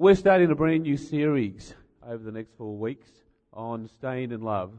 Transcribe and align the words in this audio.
We're 0.00 0.14
starting 0.14 0.50
a 0.50 0.54
brand 0.54 0.84
new 0.84 0.96
series 0.96 1.74
over 2.02 2.24
the 2.24 2.32
next 2.32 2.56
four 2.56 2.74
weeks 2.74 3.06
on 3.52 3.86
staying 3.86 4.32
in 4.32 4.40
love. 4.40 4.72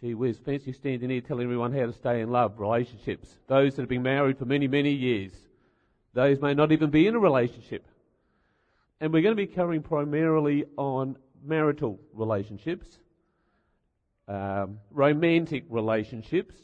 Gee 0.00 0.14
whiz, 0.14 0.38
fancy 0.38 0.72
standing 0.72 1.10
here 1.10 1.20
telling 1.20 1.44
everyone 1.44 1.74
how 1.74 1.84
to 1.84 1.92
stay 1.92 2.22
in 2.22 2.30
love, 2.30 2.58
relationships. 2.58 3.28
Those 3.46 3.74
that 3.74 3.82
have 3.82 3.90
been 3.90 4.02
married 4.02 4.38
for 4.38 4.46
many, 4.46 4.68
many 4.68 4.92
years. 4.92 5.32
Those 6.14 6.40
may 6.40 6.54
not 6.54 6.72
even 6.72 6.88
be 6.88 7.06
in 7.06 7.14
a 7.14 7.18
relationship. 7.18 7.86
And 9.02 9.12
we're 9.12 9.20
going 9.20 9.36
to 9.36 9.46
be 9.46 9.46
covering 9.46 9.82
primarily 9.82 10.64
on 10.78 11.18
marital 11.44 12.00
relationships, 12.14 12.96
um, 14.28 14.78
romantic 14.90 15.66
relationships, 15.68 16.54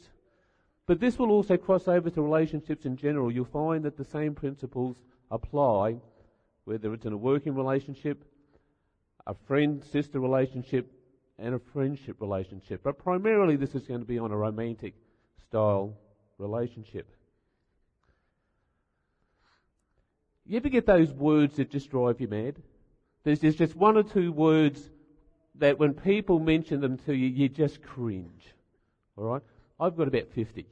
but 0.87 0.99
this 0.99 1.19
will 1.19 1.29
also 1.29 1.55
cross 1.55 1.87
over 1.87 2.09
to 2.09 2.19
relationships 2.23 2.87
in 2.87 2.97
general. 2.97 3.31
You'll 3.31 3.45
find 3.45 3.85
that 3.85 3.95
the 3.95 4.03
same 4.03 4.33
principles 4.33 4.97
apply 5.29 5.97
whether 6.65 6.93
it's 6.93 7.05
in 7.05 7.13
a 7.13 7.17
working 7.17 7.55
relationship, 7.55 8.23
a 9.25 9.35
friend 9.47 9.83
sister 9.83 10.19
relationship, 10.19 10.91
and 11.37 11.55
a 11.55 11.59
friendship 11.73 12.17
relationship. 12.19 12.81
But 12.83 12.97
primarily, 12.97 13.55
this 13.55 13.75
is 13.75 13.87
going 13.87 13.99
to 14.01 14.05
be 14.05 14.19
on 14.19 14.31
a 14.31 14.37
romantic 14.37 14.93
style 15.47 15.93
relationship. 16.37 17.09
You 20.45 20.57
ever 20.57 20.69
get 20.69 20.85
those 20.85 21.11
words 21.11 21.55
that 21.55 21.71
just 21.71 21.89
drive 21.89 22.21
you 22.21 22.27
mad? 22.27 22.61
There's, 23.23 23.39
just 23.39 23.75
one 23.75 23.97
or 23.97 24.03
two 24.03 24.31
words 24.31 24.89
that 25.55 25.79
when 25.79 25.93
people 25.93 26.39
mention 26.39 26.81
them 26.81 26.97
to 26.99 27.15
you, 27.15 27.27
you 27.27 27.49
just 27.49 27.81
cringe. 27.81 28.53
Alright? 29.17 29.41
I've 29.79 29.97
got 29.97 30.07
about 30.07 30.29
50. 30.29 30.67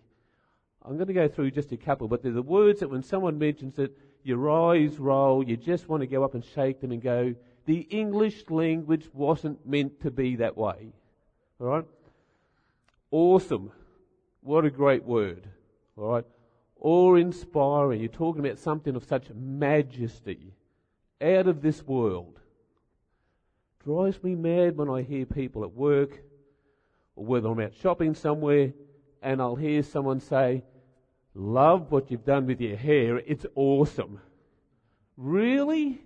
I'm 0.83 0.95
going 0.95 1.07
to 1.07 1.13
go 1.13 1.27
through 1.27 1.51
just 1.51 1.71
a 1.71 1.77
couple, 1.77 2.07
but 2.07 2.21
they're 2.21 2.31
the 2.31 2.41
words 2.41 2.81
that 2.81 2.89
when 2.89 3.01
someone 3.01 3.39
mentions 3.39 3.79
it, 3.79 3.97
your 4.23 4.49
eyes 4.49 4.97
roll, 4.99 5.43
you 5.43 5.57
just 5.57 5.89
want 5.89 6.01
to 6.01 6.07
go 6.07 6.23
up 6.23 6.33
and 6.33 6.43
shake 6.43 6.81
them 6.81 6.91
and 6.91 7.01
go, 7.01 7.35
the 7.65 7.79
English 7.89 8.49
language 8.49 9.09
wasn't 9.13 9.65
meant 9.65 10.01
to 10.01 10.11
be 10.11 10.37
that 10.37 10.57
way. 10.57 10.93
Alright? 11.61 11.85
Awesome. 13.11 13.71
What 14.41 14.65
a 14.65 14.69
great 14.69 15.03
word. 15.03 15.47
Alright? 15.97 16.25
Awe 16.79 17.15
inspiring. 17.15 18.01
You're 18.01 18.09
talking 18.09 18.45
about 18.45 18.59
something 18.59 18.95
of 18.95 19.05
such 19.05 19.29
majesty. 19.33 20.53
Out 21.21 21.47
of 21.47 21.61
this 21.61 21.83
world. 21.83 22.39
Drives 23.85 24.21
me 24.23 24.35
mad 24.35 24.77
when 24.77 24.89
I 24.89 25.01
hear 25.01 25.25
people 25.25 25.63
at 25.63 25.73
work 25.73 26.21
or 27.15 27.25
whether 27.25 27.49
I'm 27.49 27.59
out 27.59 27.73
shopping 27.81 28.15
somewhere 28.15 28.73
and 29.21 29.41
I'll 29.41 29.55
hear 29.55 29.83
someone 29.83 30.19
say, 30.19 30.63
love 31.35 31.91
what 31.91 32.11
you've 32.11 32.25
done 32.25 32.45
with 32.45 32.61
your 32.61 32.77
hair. 32.77 33.17
It's 33.17 33.45
awesome. 33.55 34.19
Really? 35.17 36.01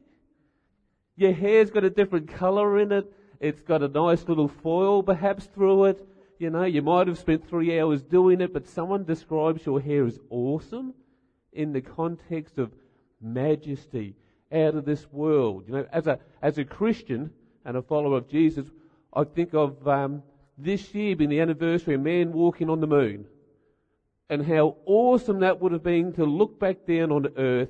Your 1.15 1.33
hair's 1.33 1.71
got 1.71 1.83
a 1.83 1.89
different 1.89 2.29
colour 2.29 2.79
in 2.79 2.91
it. 2.91 3.11
It's 3.39 3.61
got 3.61 3.83
a 3.83 3.87
nice 3.87 4.27
little 4.27 4.47
foil 4.47 5.03
perhaps 5.03 5.45
through 5.45 5.85
it. 5.85 6.07
You 6.39 6.49
know, 6.51 6.63
you 6.63 6.81
might 6.81 7.07
have 7.07 7.17
spent 7.17 7.47
three 7.47 7.79
hours 7.79 8.03
doing 8.03 8.41
it, 8.41 8.53
but 8.53 8.67
someone 8.67 9.03
describes 9.03 9.65
your 9.65 9.81
hair 9.81 10.05
as 10.05 10.19
awesome 10.29 10.93
in 11.51 11.73
the 11.73 11.81
context 11.81 12.57
of 12.57 12.71
majesty 13.19 14.15
out 14.51 14.75
of 14.75 14.85
this 14.85 15.11
world. 15.11 15.63
You 15.67 15.73
know, 15.73 15.87
as 15.91 16.07
a, 16.07 16.19
as 16.41 16.57
a 16.57 16.63
Christian 16.63 17.31
and 17.65 17.75
a 17.75 17.81
follower 17.81 18.17
of 18.17 18.29
Jesus, 18.29 18.67
I 19.13 19.23
think 19.23 19.55
of 19.55 19.87
um, 19.87 20.21
this 20.57 20.93
year 20.93 21.15
being 21.15 21.31
the 21.31 21.39
anniversary 21.39 21.95
of 21.95 22.01
man 22.01 22.31
walking 22.31 22.69
on 22.69 22.81
the 22.81 22.87
moon 22.87 23.25
and 24.29 24.45
how 24.45 24.75
awesome 24.85 25.39
that 25.39 25.61
would 25.61 25.71
have 25.71 25.83
been 25.83 26.13
to 26.13 26.25
look 26.25 26.59
back 26.59 26.85
down 26.85 27.11
on 27.11 27.27
earth 27.37 27.69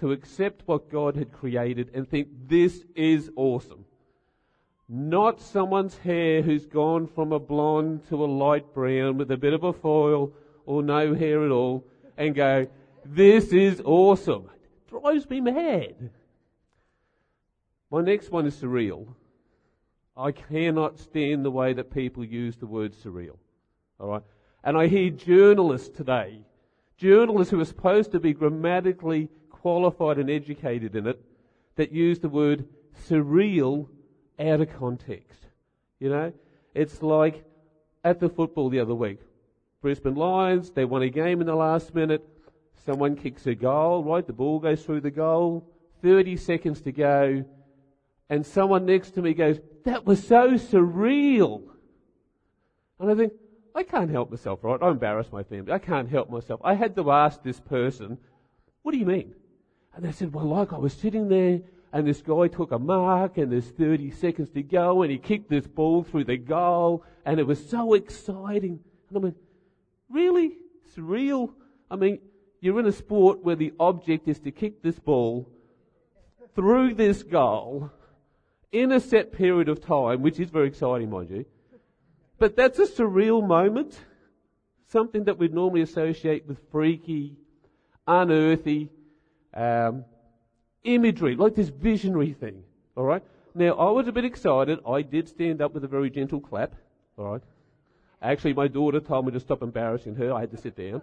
to 0.00 0.12
accept 0.12 0.62
what 0.66 0.90
God 0.90 1.16
had 1.16 1.32
created 1.32 1.90
and 1.94 2.08
think 2.08 2.28
this 2.46 2.84
is 2.94 3.30
awesome. 3.36 3.84
Not 4.88 5.40
someone's 5.40 5.96
hair 5.98 6.42
who's 6.42 6.66
gone 6.66 7.06
from 7.06 7.32
a 7.32 7.38
blonde 7.38 8.08
to 8.08 8.24
a 8.24 8.26
light 8.26 8.74
brown 8.74 9.18
with 9.18 9.30
a 9.30 9.36
bit 9.36 9.52
of 9.52 9.62
a 9.62 9.72
foil 9.72 10.32
or 10.66 10.82
no 10.82 11.14
hair 11.14 11.44
at 11.44 11.50
all 11.50 11.84
and 12.16 12.34
go, 12.34 12.66
this 13.04 13.52
is 13.52 13.80
awesome. 13.84 14.48
It 14.62 14.88
drives 14.88 15.28
me 15.28 15.40
mad. 15.40 16.10
My 17.90 18.00
next 18.00 18.30
one 18.30 18.46
is 18.46 18.54
surreal. 18.54 19.06
I 20.16 20.32
cannot 20.32 20.98
stand 20.98 21.44
the 21.44 21.50
way 21.50 21.72
that 21.72 21.90
people 21.90 22.24
use 22.24 22.56
the 22.56 22.66
word 22.66 22.94
surreal. 22.94 23.36
Alright? 24.00 24.22
And 24.62 24.76
I 24.76 24.86
hear 24.86 25.10
journalists 25.10 25.88
today, 25.88 26.40
journalists 26.96 27.50
who 27.50 27.60
are 27.60 27.64
supposed 27.64 28.12
to 28.12 28.20
be 28.20 28.32
grammatically 28.32 29.28
qualified 29.48 30.18
and 30.18 30.30
educated 30.30 30.94
in 30.96 31.06
it, 31.06 31.20
that 31.76 31.92
use 31.92 32.18
the 32.18 32.28
word 32.28 32.66
surreal 33.08 33.88
out 34.38 34.60
of 34.60 34.78
context. 34.78 35.46
You 35.98 36.10
know? 36.10 36.32
It's 36.74 37.02
like 37.02 37.44
at 38.04 38.20
the 38.20 38.28
football 38.28 38.68
the 38.68 38.80
other 38.80 38.94
week. 38.94 39.18
Brisbane 39.80 40.14
Lions, 40.14 40.70
they 40.70 40.84
won 40.84 41.02
a 41.02 41.08
game 41.08 41.40
in 41.40 41.46
the 41.46 41.54
last 41.54 41.94
minute. 41.94 42.26
Someone 42.84 43.16
kicks 43.16 43.46
a 43.46 43.54
goal, 43.54 44.04
right? 44.04 44.26
The 44.26 44.32
ball 44.32 44.58
goes 44.58 44.84
through 44.84 45.00
the 45.00 45.10
goal. 45.10 45.66
30 46.02 46.36
seconds 46.36 46.80
to 46.82 46.92
go. 46.92 47.44
And 48.28 48.46
someone 48.46 48.86
next 48.86 49.12
to 49.12 49.22
me 49.22 49.34
goes, 49.34 49.58
that 49.84 50.04
was 50.04 50.26
so 50.26 50.52
surreal. 50.52 51.62
And 52.98 53.10
I 53.10 53.14
think, 53.14 53.32
I 53.74 53.82
can't 53.82 54.10
help 54.10 54.30
myself, 54.30 54.60
right? 54.62 54.82
I 54.82 54.90
embarrass 54.90 55.30
my 55.32 55.42
family. 55.42 55.72
I 55.72 55.78
can't 55.78 56.08
help 56.08 56.30
myself. 56.30 56.60
I 56.64 56.74
had 56.74 56.96
to 56.96 57.10
ask 57.10 57.42
this 57.42 57.60
person, 57.60 58.18
what 58.82 58.92
do 58.92 58.98
you 58.98 59.06
mean? 59.06 59.34
And 59.94 60.04
they 60.04 60.12
said, 60.12 60.32
well, 60.32 60.46
like 60.46 60.72
I 60.72 60.78
was 60.78 60.92
sitting 60.92 61.28
there 61.28 61.60
and 61.92 62.06
this 62.06 62.22
guy 62.22 62.48
took 62.48 62.72
a 62.72 62.78
mark 62.78 63.38
and 63.38 63.50
there's 63.50 63.70
30 63.70 64.10
seconds 64.12 64.50
to 64.50 64.62
go 64.62 65.02
and 65.02 65.10
he 65.10 65.18
kicked 65.18 65.50
this 65.50 65.66
ball 65.66 66.04
through 66.04 66.24
the 66.24 66.36
goal 66.36 67.04
and 67.24 67.40
it 67.40 67.46
was 67.46 67.68
so 67.68 67.94
exciting. 67.94 68.80
And 69.08 69.18
I 69.18 69.20
mean, 69.20 69.34
really? 70.08 70.52
Surreal? 70.96 71.52
I 71.90 71.96
mean, 71.96 72.18
you're 72.60 72.78
in 72.78 72.86
a 72.86 72.92
sport 72.92 73.44
where 73.44 73.56
the 73.56 73.72
object 73.80 74.28
is 74.28 74.38
to 74.40 74.50
kick 74.50 74.82
this 74.82 74.98
ball 74.98 75.48
through 76.54 76.94
this 76.94 77.22
goal 77.22 77.90
in 78.72 78.92
a 78.92 79.00
set 79.00 79.32
period 79.32 79.68
of 79.68 79.80
time, 79.80 80.22
which 80.22 80.38
is 80.38 80.50
very 80.50 80.68
exciting, 80.68 81.10
mind 81.10 81.30
you. 81.30 81.44
But 82.40 82.56
that's 82.56 82.78
a 82.78 82.86
surreal 82.86 83.46
moment. 83.46 84.00
Something 84.88 85.24
that 85.24 85.38
we'd 85.38 85.52
normally 85.52 85.82
associate 85.82 86.48
with 86.48 86.58
freaky, 86.72 87.36
unearthly 88.08 88.90
um, 89.54 90.06
imagery, 90.82 91.36
like 91.36 91.54
this 91.54 91.68
visionary 91.68 92.32
thing. 92.32 92.64
All 92.96 93.04
right. 93.04 93.22
Now 93.54 93.74
I 93.74 93.90
was 93.90 94.08
a 94.08 94.12
bit 94.12 94.24
excited. 94.24 94.78
I 94.88 95.02
did 95.02 95.28
stand 95.28 95.60
up 95.60 95.74
with 95.74 95.84
a 95.84 95.88
very 95.88 96.08
gentle 96.08 96.40
clap. 96.40 96.74
All 97.18 97.32
right. 97.32 97.42
Actually, 98.22 98.54
my 98.54 98.68
daughter 98.68 99.00
told 99.00 99.26
me 99.26 99.32
to 99.32 99.40
stop 99.40 99.62
embarrassing 99.62 100.14
her. 100.14 100.32
I 100.32 100.40
had 100.40 100.50
to 100.52 100.56
sit 100.56 100.76
down. 100.76 101.02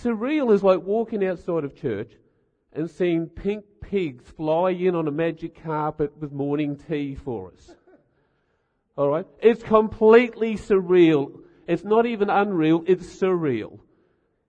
Surreal 0.00 0.54
is 0.54 0.62
like 0.62 0.80
walking 0.80 1.26
outside 1.26 1.64
of 1.64 1.74
church 1.74 2.12
and 2.72 2.88
seeing 2.88 3.26
pink 3.26 3.64
pigs 3.80 4.24
fly 4.36 4.70
in 4.70 4.94
on 4.94 5.08
a 5.08 5.10
magic 5.10 5.60
carpet 5.60 6.12
with 6.20 6.30
morning 6.30 6.76
tea 6.76 7.16
for 7.16 7.50
us. 7.52 7.74
Alright? 9.00 9.26
It's 9.40 9.62
completely 9.62 10.56
surreal. 10.56 11.40
It's 11.66 11.84
not 11.84 12.04
even 12.04 12.28
unreal, 12.28 12.84
it's 12.86 13.06
surreal. 13.06 13.78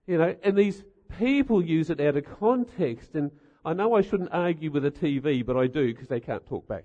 You 0.06 0.18
know, 0.18 0.36
and 0.42 0.58
these 0.58 0.84
people 1.18 1.64
use 1.64 1.88
it 1.88 2.02
out 2.02 2.18
of 2.18 2.26
context 2.38 3.14
and 3.14 3.30
I 3.64 3.72
know 3.72 3.94
I 3.94 4.02
shouldn't 4.02 4.28
argue 4.30 4.70
with 4.70 4.84
a 4.84 4.90
TV, 4.90 5.46
but 5.46 5.56
I 5.56 5.68
do 5.68 5.86
because 5.86 6.08
they 6.08 6.20
can't 6.20 6.46
talk 6.46 6.68
back. 6.68 6.84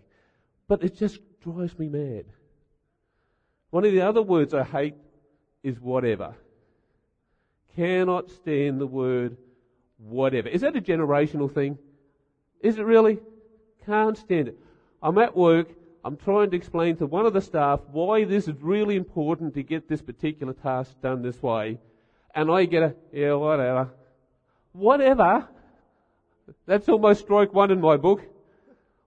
But 0.70 0.82
it 0.82 0.96
just 0.96 1.20
drives 1.42 1.78
me 1.78 1.90
mad. 1.90 2.24
One 3.72 3.84
of 3.84 3.92
the 3.92 4.02
other 4.02 4.22
words 4.22 4.54
I 4.54 4.64
hate 4.64 4.96
is 5.62 5.78
whatever. 5.78 6.36
Cannot 7.76 8.30
stand 8.30 8.80
the 8.80 8.88
word 8.88 9.36
whatever. 9.98 10.48
Is 10.48 10.62
that 10.62 10.78
a 10.78 10.82
generational 10.82 11.54
thing? 11.54 11.78
Is 12.62 12.80
it 12.80 12.86
really? 12.86 13.20
Can't 13.86 14.18
stand 14.18 14.48
it. 14.48 14.58
I'm 15.04 15.18
at 15.18 15.36
work 15.36 15.68
I'm 16.08 16.16
trying 16.16 16.52
to 16.52 16.56
explain 16.56 16.96
to 16.98 17.06
one 17.06 17.26
of 17.26 17.34
the 17.34 17.42
staff 17.42 17.82
why 17.92 18.24
this 18.24 18.48
is 18.48 18.56
really 18.62 18.96
important 18.96 19.56
to 19.56 19.62
get 19.62 19.90
this 19.90 20.02
particular 20.02 20.54
task 20.54 20.96
done 21.02 21.22
this 21.22 21.44
way. 21.44 21.80
And 22.34 22.50
I 22.50 22.64
get 22.64 22.82
a, 22.82 22.96
yeah, 23.12 23.34
whatever. 23.34 23.90
Whatever. 24.72 25.50
That's 26.66 26.88
almost 26.88 27.26
stroke 27.26 27.54
one 27.54 27.72
in 27.72 27.82
my 27.82 27.98
book. 27.98 28.22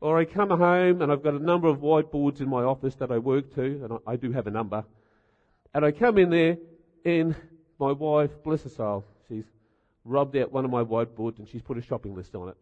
Or 0.03 0.19
I 0.19 0.27
come 0.27 0.51
home 0.51 1.01
and 1.01 1.11
I've 1.11 1.23
got 1.23 1.33
a 1.33 1.39
number 1.39 1.69
of 1.69 1.79
whiteboards 1.79 2.43
in 2.43 2.51
my 2.51 2.65
office 2.65 2.97
that 2.97 3.11
I 3.11 3.17
work 3.17 3.55
to, 3.55 3.63
and 3.63 3.95
I, 3.95 4.13
I 4.13 4.17
do 4.17 4.31
have 4.33 4.47
a 4.47 4.51
number. 4.51 4.85
And 5.73 5.87
I 5.87 5.93
come 5.93 6.19
in 6.19 6.29
there 6.29 6.59
and 7.07 7.35
my 7.79 7.93
wife, 7.93 8.31
bless 8.45 8.65
her 8.65 8.69
soul, 8.69 9.07
she's 9.27 9.47
rubbed 10.05 10.37
out 10.37 10.53
one 10.53 10.67
of 10.67 10.71
my 10.71 10.85
whiteboards 10.85 11.39
and 11.39 11.49
she's 11.49 11.63
put 11.63 11.79
a 11.79 11.83
shopping 11.83 12.15
list 12.15 12.35
on 12.35 12.51
it. 12.51 12.59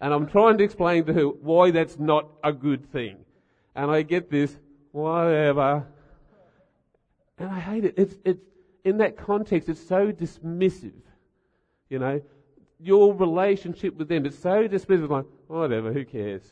And 0.00 0.12
I'm 0.12 0.26
trying 0.26 0.58
to 0.58 0.64
explain 0.64 1.04
to 1.04 1.12
her 1.12 1.28
why 1.28 1.70
that's 1.70 1.96
not 1.96 2.28
a 2.42 2.52
good 2.52 2.90
thing 2.90 3.18
and 3.76 3.90
I 3.90 4.02
get 4.02 4.30
this, 4.30 4.56
whatever. 4.90 5.86
And 7.38 7.50
I 7.50 7.60
hate 7.60 7.84
it. 7.84 7.94
It's, 7.96 8.16
it's, 8.24 8.40
in 8.84 8.98
that 8.98 9.16
context, 9.16 9.68
it's 9.68 9.86
so 9.86 10.10
dismissive. 10.10 11.02
You 11.90 11.98
know, 11.98 12.22
your 12.80 13.14
relationship 13.14 13.94
with 13.96 14.08
them 14.08 14.26
is 14.26 14.36
so 14.36 14.66
dismissive, 14.66 15.10
like, 15.10 15.26
whatever, 15.46 15.92
who 15.92 16.04
cares? 16.04 16.42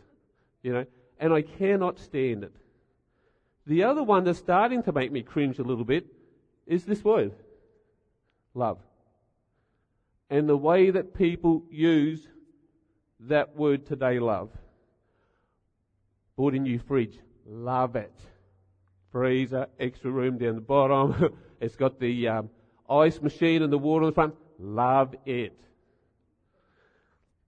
You 0.63 0.75
know, 0.75 0.87
and 1.19 1.33
I 1.33 1.43
cannot 1.43 1.99
stand 1.99 2.45
it. 2.45 2.53
The 3.67 3.85
other 3.85 4.03
one 4.03 4.25
that's 4.25 4.39
starting 4.39 4.83
to 4.83 4.93
make 4.93 5.11
me 5.11 5.23
cringe 5.23 5.59
a 5.59 5.63
little 5.63 5.85
bit 5.85 6.07
is 6.67 6.85
this 6.85 7.03
word. 7.03 7.33
Love. 8.53 8.79
And 10.29 10.47
the 10.47 10.57
way 10.57 10.91
that 10.91 11.15
people 11.15 11.63
use 11.71 12.29
that 13.21 13.57
word 13.57 13.87
today, 13.87 14.19
love. 14.19 14.51
Bought 16.37 16.55
a 16.55 16.59
new 16.59 16.79
fridge. 16.79 17.19
Love 17.47 17.97
it. 17.97 18.13
Freezer, 19.13 19.69
extra 19.79 20.11
room 20.11 20.39
down 20.39 20.57
the 20.57 20.61
bottom. 20.61 21.37
it's 21.61 21.77
got 21.77 22.01
the 22.01 22.29
um, 22.29 22.51
ice 22.91 23.21
machine 23.21 23.63
and 23.63 23.73
the 23.73 23.79
water 23.79 24.05
in 24.05 24.11
the 24.11 24.15
front. 24.15 24.35
Love 24.59 25.15
it. 25.25 25.59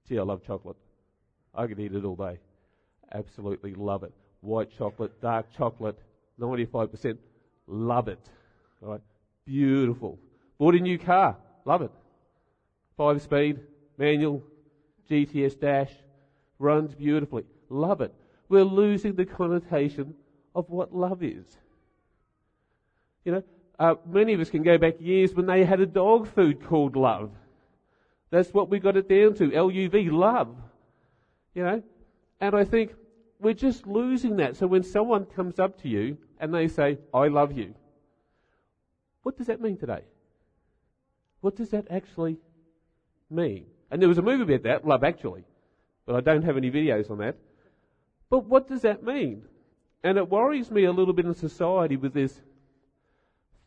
Gee, 0.09 0.19
I 0.19 0.23
love 0.23 0.45
chocolate. 0.47 0.77
I 1.55 1.67
could 1.67 1.81
eat 1.81 1.95
it 1.95 2.05
all 2.05 2.15
day. 2.15 2.39
Absolutely 3.13 3.75
love 3.75 4.05
it. 4.05 4.13
White 4.41 4.71
chocolate, 4.77 5.21
dark 5.21 5.47
chocolate, 5.57 5.99
95%. 6.41 7.19
Love 7.67 8.09
it. 8.09 8.21
All 8.83 8.91
right. 8.91 9.01
Beautiful. 9.45 10.19
Bought 10.59 10.75
a 10.75 10.81
new 10.81 10.99
car. 10.99 11.37
Love 11.65 11.83
it. 11.83 11.91
Five 12.97 13.23
speed, 13.23 13.61
manual, 13.99 14.43
GTS 15.11 15.59
dash. 15.61 15.91
Runs 16.59 16.95
beautifully. 16.95 17.45
Love 17.69 18.01
it. 18.01 18.15
We're 18.49 18.65
losing 18.65 19.15
the 19.15 19.25
connotation 19.25 20.15
of 20.55 20.71
what 20.71 20.95
love 20.95 21.23
is. 21.23 21.45
You 23.25 23.33
know, 23.33 23.43
uh, 23.79 23.95
many 24.07 24.33
of 24.35 24.41
us 24.41 24.51
can 24.51 24.63
go 24.63 24.79
back 24.79 24.95
years 25.01 25.35
when 25.35 25.47
they 25.47 25.65
had 25.65 25.81
a 25.81 25.87
dog 25.87 26.29
food 26.29 26.65
called 26.65 26.97
love. 26.97 27.31
That's 28.31 28.53
what 28.53 28.71
we 28.71 28.79
got 28.79 28.97
it 28.97 29.09
down 29.09 29.35
to. 29.35 29.55
L-U-V, 29.55 30.11
love. 30.11 30.57
You 31.55 31.65
know? 31.65 31.83
And 32.41 32.55
I 32.55 32.65
think 32.65 32.95
we're 33.39 33.55
just 33.55 33.87
losing 33.87 34.37
that. 34.37 34.57
So 34.57 34.67
when 34.67 34.83
someone 34.83 35.27
comes 35.27 35.59
up 35.59 35.81
to 35.83 35.89
you 35.89 36.19
and 36.39 36.55
they 36.55 36.69
say, 36.69 36.99
I 37.13 37.29
love 37.29 37.57
you, 37.57 37.75
what 39.23 39.37
does 39.37 39.49
that 39.49 39.61
mean 39.61 39.77
today? 39.77 40.03
What 41.41 41.57
does 41.57 41.71
that 41.71 41.87
actually 41.91 42.39
mean? 43.31 43.67
And 43.91 44.01
there 44.01 44.09
was 44.09 44.19
a 44.19 44.23
movie 44.23 44.55
about 44.55 44.65
that, 44.65 44.87
Love 44.87 45.05
Actually, 45.05 45.45
but 46.07 46.17
I 46.17 46.21
don't 46.21 46.43
have 46.43 46.57
any 46.57 46.71
videos 46.71 47.11
on 47.11 47.19
that. 47.19 47.37
But 48.29 48.47
what 48.47 48.69
does 48.69 48.83
that 48.83 49.03
mean? 49.03 49.45
And 50.03 50.19
it 50.19 50.29
worries 50.29 50.71
me 50.71 50.85
a 50.85 50.93
little 50.93 51.15
bit 51.15 51.27
in 51.27 51.35
society 51.35 51.97
with 51.97 52.13
this 52.13 52.41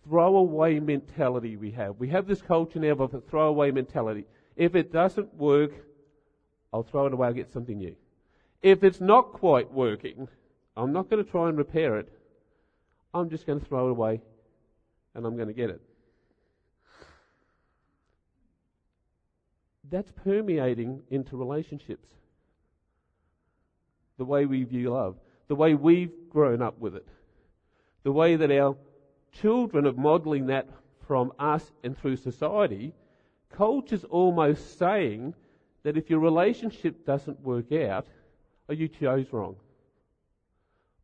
throwaway 0.04 0.80
mentality 0.80 1.58
we 1.58 1.72
have. 1.72 1.98
We 1.98 2.10
have 2.10 2.28
this 2.28 2.42
culture 2.42 2.80
now 2.80 2.92
of 2.92 3.14
a 3.14 3.22
throwaway 3.22 3.72
mentality. 3.72 4.26
If 4.56 4.76
it 4.76 4.92
doesn't 4.92 5.34
work, 5.36 5.72
I'll 6.74 6.84
throw 6.84 7.06
it 7.08 7.14
away, 7.14 7.28
I'll 7.28 7.34
get 7.34 7.52
something 7.52 7.78
new. 7.78 7.96
If 8.62 8.84
it's 8.84 9.00
not 9.00 9.34
quite 9.34 9.72
working, 9.72 10.28
I'm 10.76 10.94
not 10.94 11.10
going 11.10 11.24
to 11.24 11.30
try 11.30 11.50
and 11.50 11.58
repair 11.58 11.98
it. 11.98 12.10
I'm 13.14 13.30
just 13.30 13.46
going 13.46 13.60
to 13.60 13.66
throw 13.66 13.88
it 13.88 13.92
away 13.92 14.22
and 15.16 15.26
I'm 15.26 15.36
going 15.36 15.48
to 15.48 15.54
get 15.54 15.70
it. 15.70 15.82
That's 19.90 20.12
permeating 20.12 21.02
into 21.10 21.36
relationships. 21.36 22.08
The 24.20 24.26
way 24.26 24.46
we 24.46 24.66
view 24.66 24.92
love, 24.92 25.16
the 25.48 25.56
way 25.56 25.74
we've 25.76 26.12
grown 26.30 26.62
up 26.62 26.78
with 26.78 26.94
it, 26.94 27.08
the 28.04 28.12
way 28.12 28.36
that 28.36 28.52
our 28.52 28.76
children 29.32 29.88
are 29.88 29.94
modeling 29.94 30.48
that 30.48 30.68
from 31.08 31.32
us 31.40 31.72
and 31.86 31.98
through 31.98 32.18
society, 32.18 32.94
culture's 33.50 34.04
almost 34.04 34.78
saying 34.78 35.34
that 35.84 35.96
if 35.96 36.10
your 36.10 36.20
relationship 36.20 37.06
doesn't 37.06 37.40
work 37.40 37.72
out, 37.72 38.08
or 38.68 38.76
you 38.76 38.90
chose 38.90 39.26
wrong. 39.32 39.56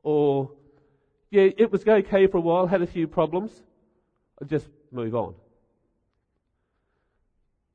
Or, 0.03 0.51
yeah, 1.31 1.47
it 1.57 1.71
was 1.71 1.87
okay 1.87 2.27
for 2.27 2.37
a 2.37 2.41
while, 2.41 2.67
had 2.67 2.81
a 2.81 2.87
few 2.87 3.07
problems, 3.07 3.63
just 4.45 4.67
move 4.91 5.15
on. 5.15 5.35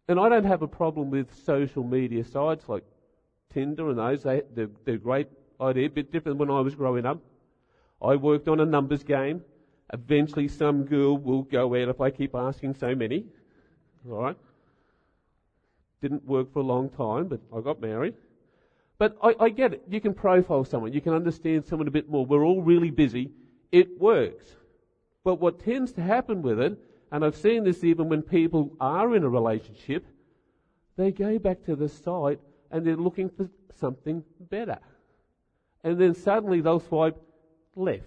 And 0.06 0.20
I 0.20 0.28
don't 0.28 0.44
have 0.44 0.60
a 0.60 0.68
problem 0.68 1.08
with 1.10 1.34
social 1.46 1.82
media 1.82 2.24
sites 2.24 2.68
like 2.68 2.84
Tinder 3.52 3.88
and 3.90 3.98
those. 3.98 4.22
They, 4.22 4.42
they're, 4.54 4.70
they're 4.84 4.98
great 4.98 5.28
oh, 5.58 5.68
idea, 5.68 5.86
a 5.86 5.90
bit 5.90 6.12
different 6.12 6.38
when 6.38 6.50
I 6.50 6.60
was 6.60 6.74
growing 6.74 7.06
up. 7.06 7.18
I 8.02 8.16
worked 8.16 8.48
on 8.48 8.60
a 8.60 8.66
numbers 8.66 9.02
game. 9.02 9.42
Eventually 9.92 10.48
some 10.48 10.84
girl 10.84 11.18
will 11.18 11.42
go 11.42 11.74
out 11.74 11.88
if 11.88 12.00
I 12.00 12.10
keep 12.10 12.34
asking 12.34 12.74
so 12.74 12.94
many. 12.94 13.24
Alright? 14.08 14.36
Didn't 16.00 16.24
work 16.24 16.52
for 16.52 16.60
a 16.60 16.64
long 16.64 16.88
time, 16.90 17.28
but 17.28 17.40
I 17.54 17.60
got 17.60 17.80
married. 17.80 18.14
But 18.98 19.16
I, 19.22 19.34
I 19.40 19.48
get 19.50 19.72
it. 19.72 19.82
You 19.88 20.00
can 20.00 20.14
profile 20.14 20.64
someone. 20.64 20.92
You 20.92 21.00
can 21.00 21.12
understand 21.12 21.66
someone 21.66 21.88
a 21.88 21.90
bit 21.90 22.08
more. 22.08 22.24
We're 22.24 22.44
all 22.44 22.62
really 22.62 22.90
busy. 22.90 23.30
It 23.72 23.98
works. 23.98 24.44
But 25.24 25.40
what 25.40 25.64
tends 25.64 25.92
to 25.92 26.02
happen 26.02 26.42
with 26.42 26.60
it, 26.60 26.78
and 27.12 27.24
I've 27.24 27.36
seen 27.36 27.64
this 27.64 27.84
even 27.84 28.08
when 28.08 28.22
people 28.22 28.72
are 28.80 29.14
in 29.14 29.24
a 29.24 29.28
relationship, 29.28 30.06
they 30.96 31.10
go 31.10 31.38
back 31.38 31.64
to 31.64 31.76
the 31.76 31.88
site 31.88 32.40
and 32.70 32.86
they're 32.86 32.96
looking 32.96 33.28
for 33.28 33.48
something 33.78 34.22
better. 34.50 34.78
And 35.82 35.98
then 35.98 36.14
suddenly 36.14 36.60
they'll 36.60 36.80
swipe 36.80 37.20
left. 37.74 38.04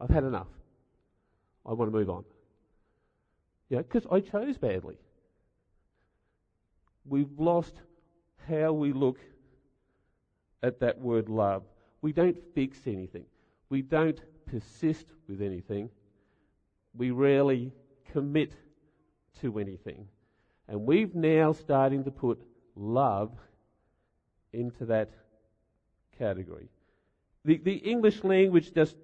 I've 0.00 0.10
had 0.10 0.24
enough. 0.24 0.48
I 1.66 1.72
want 1.72 1.90
to 1.90 1.96
move 1.96 2.10
on. 2.10 2.24
Yeah, 3.70 3.78
because 3.78 4.06
I 4.10 4.20
chose 4.20 4.58
badly. 4.58 4.98
We've 7.06 7.38
lost 7.38 7.74
how 8.48 8.72
we 8.72 8.92
look 8.92 9.18
at 10.62 10.80
that 10.80 11.00
word 11.00 11.28
love. 11.28 11.62
We 12.02 12.12
don't 12.12 12.36
fix 12.54 12.78
anything. 12.86 13.24
We 13.70 13.82
don't 13.82 14.20
persist 14.46 15.06
with 15.28 15.40
anything. 15.40 15.90
We 16.94 17.10
rarely 17.10 17.72
commit 18.12 18.52
to 19.40 19.58
anything. 19.58 20.06
And 20.68 20.86
we've 20.86 21.14
now 21.14 21.52
starting 21.52 22.04
to 22.04 22.10
put 22.10 22.42
love 22.76 23.32
into 24.54 24.86
that 24.86 25.10
category. 26.18 26.68
The, 27.44 27.58
the 27.58 27.74
English 27.74 28.24
language 28.24 28.72
just 28.72 28.96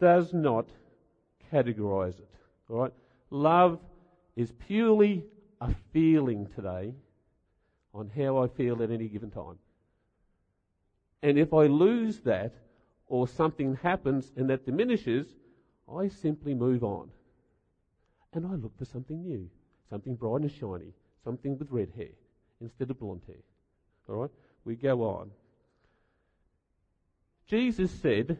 does 0.00 0.32
not 0.32 0.68
categorize 1.52 2.18
it. 2.18 2.30
All 2.70 2.76
right? 2.76 2.92
Love 3.30 3.78
is 4.36 4.52
purely 4.66 5.24
a 5.60 5.74
feeling 5.92 6.46
today 6.54 6.94
on 7.94 8.10
how 8.16 8.42
I 8.42 8.48
feel 8.48 8.82
at 8.82 8.90
any 8.90 9.08
given 9.08 9.30
time. 9.30 9.58
And 11.22 11.38
if 11.38 11.52
I 11.52 11.66
lose 11.66 12.20
that, 12.20 12.54
or 13.12 13.28
something 13.28 13.76
happens 13.82 14.32
and 14.36 14.48
that 14.48 14.64
diminishes, 14.64 15.26
I 15.94 16.08
simply 16.08 16.54
move 16.54 16.82
on. 16.82 17.10
And 18.32 18.46
I 18.46 18.54
look 18.54 18.72
for 18.78 18.86
something 18.86 19.22
new, 19.22 19.50
something 19.90 20.14
bright 20.14 20.40
and 20.40 20.50
shiny, 20.50 20.94
something 21.22 21.58
with 21.58 21.70
red 21.70 21.90
hair 21.94 22.14
instead 22.62 22.90
of 22.90 22.98
blonde 22.98 23.20
hair. 23.26 23.36
All 24.08 24.14
right? 24.14 24.30
We 24.64 24.76
go 24.76 25.02
on. 25.02 25.30
Jesus 27.48 27.90
said, 27.90 28.38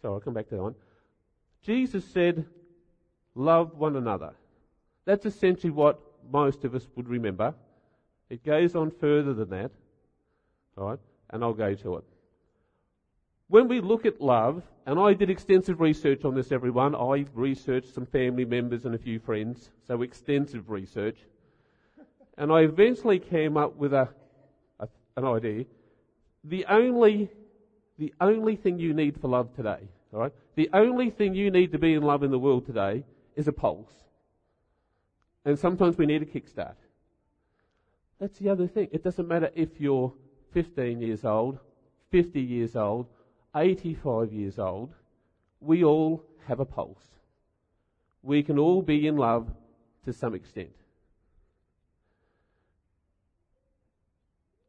sorry, 0.00 0.14
I'll 0.14 0.20
come 0.20 0.34
back 0.34 0.48
to 0.48 0.56
that 0.56 0.62
one. 0.62 0.74
Jesus 1.62 2.04
said, 2.04 2.44
love 3.34 3.76
one 3.76 3.96
another. 3.96 4.32
That's 5.04 5.26
essentially 5.26 5.70
what 5.70 6.00
most 6.30 6.64
of 6.64 6.74
us 6.74 6.86
would 6.94 7.08
remember. 7.08 7.54
It 8.30 8.44
goes 8.44 8.76
on 8.76 8.90
further 8.90 9.32
than 9.32 9.50
that. 9.50 9.70
Alright? 10.76 11.00
And 11.30 11.42
I'll 11.42 11.54
go 11.54 11.74
to 11.74 11.96
it. 11.96 12.04
When 13.48 13.66
we 13.66 13.80
look 13.80 14.04
at 14.04 14.20
love, 14.20 14.62
and 14.84 15.00
I 15.00 15.14
did 15.14 15.30
extensive 15.30 15.80
research 15.80 16.24
on 16.24 16.34
this, 16.34 16.52
everyone. 16.52 16.94
I 16.94 17.24
researched 17.34 17.94
some 17.94 18.06
family 18.06 18.44
members 18.44 18.84
and 18.84 18.94
a 18.94 18.98
few 18.98 19.18
friends, 19.18 19.70
so 19.86 20.02
extensive 20.02 20.70
research. 20.70 21.16
And 22.38 22.52
I 22.52 22.60
eventually 22.60 23.18
came 23.18 23.56
up 23.56 23.76
with 23.76 23.92
a, 23.92 24.08
a 24.78 24.88
an 25.16 25.24
idea. 25.24 25.64
The 26.44 26.64
only 26.66 27.30
the 27.98 28.14
only 28.20 28.54
thing 28.54 28.78
you 28.78 28.94
need 28.94 29.20
for 29.20 29.26
love 29.28 29.54
today, 29.56 29.88
all 30.12 30.20
right? 30.20 30.32
The 30.54 30.70
only 30.72 31.10
thing 31.10 31.34
you 31.34 31.50
need 31.50 31.72
to 31.72 31.78
be 31.78 31.94
in 31.94 32.02
love 32.02 32.22
in 32.22 32.30
the 32.30 32.38
world 32.38 32.64
today 32.64 33.04
is 33.34 33.48
a 33.48 33.52
pulse. 33.52 33.92
And 35.44 35.58
sometimes 35.58 35.98
we 35.98 36.06
need 36.06 36.22
a 36.22 36.26
kickstart. 36.26 36.76
That's 38.20 38.38
the 38.38 38.50
other 38.50 38.68
thing. 38.68 38.88
It 38.92 39.02
doesn't 39.02 39.26
matter 39.26 39.50
if 39.54 39.80
you're 39.80 40.12
15 40.52 41.00
years 41.00 41.24
old, 41.24 41.58
50 42.10 42.40
years 42.40 42.76
old, 42.76 43.06
85 43.54 44.32
years 44.32 44.58
old. 44.60 44.92
We 45.60 45.82
all 45.82 46.24
have 46.46 46.60
a 46.60 46.64
pulse. 46.64 47.04
We 48.22 48.44
can 48.44 48.58
all 48.58 48.82
be 48.82 49.08
in 49.08 49.16
love 49.16 49.48
to 50.04 50.12
some 50.12 50.34
extent. 50.34 50.77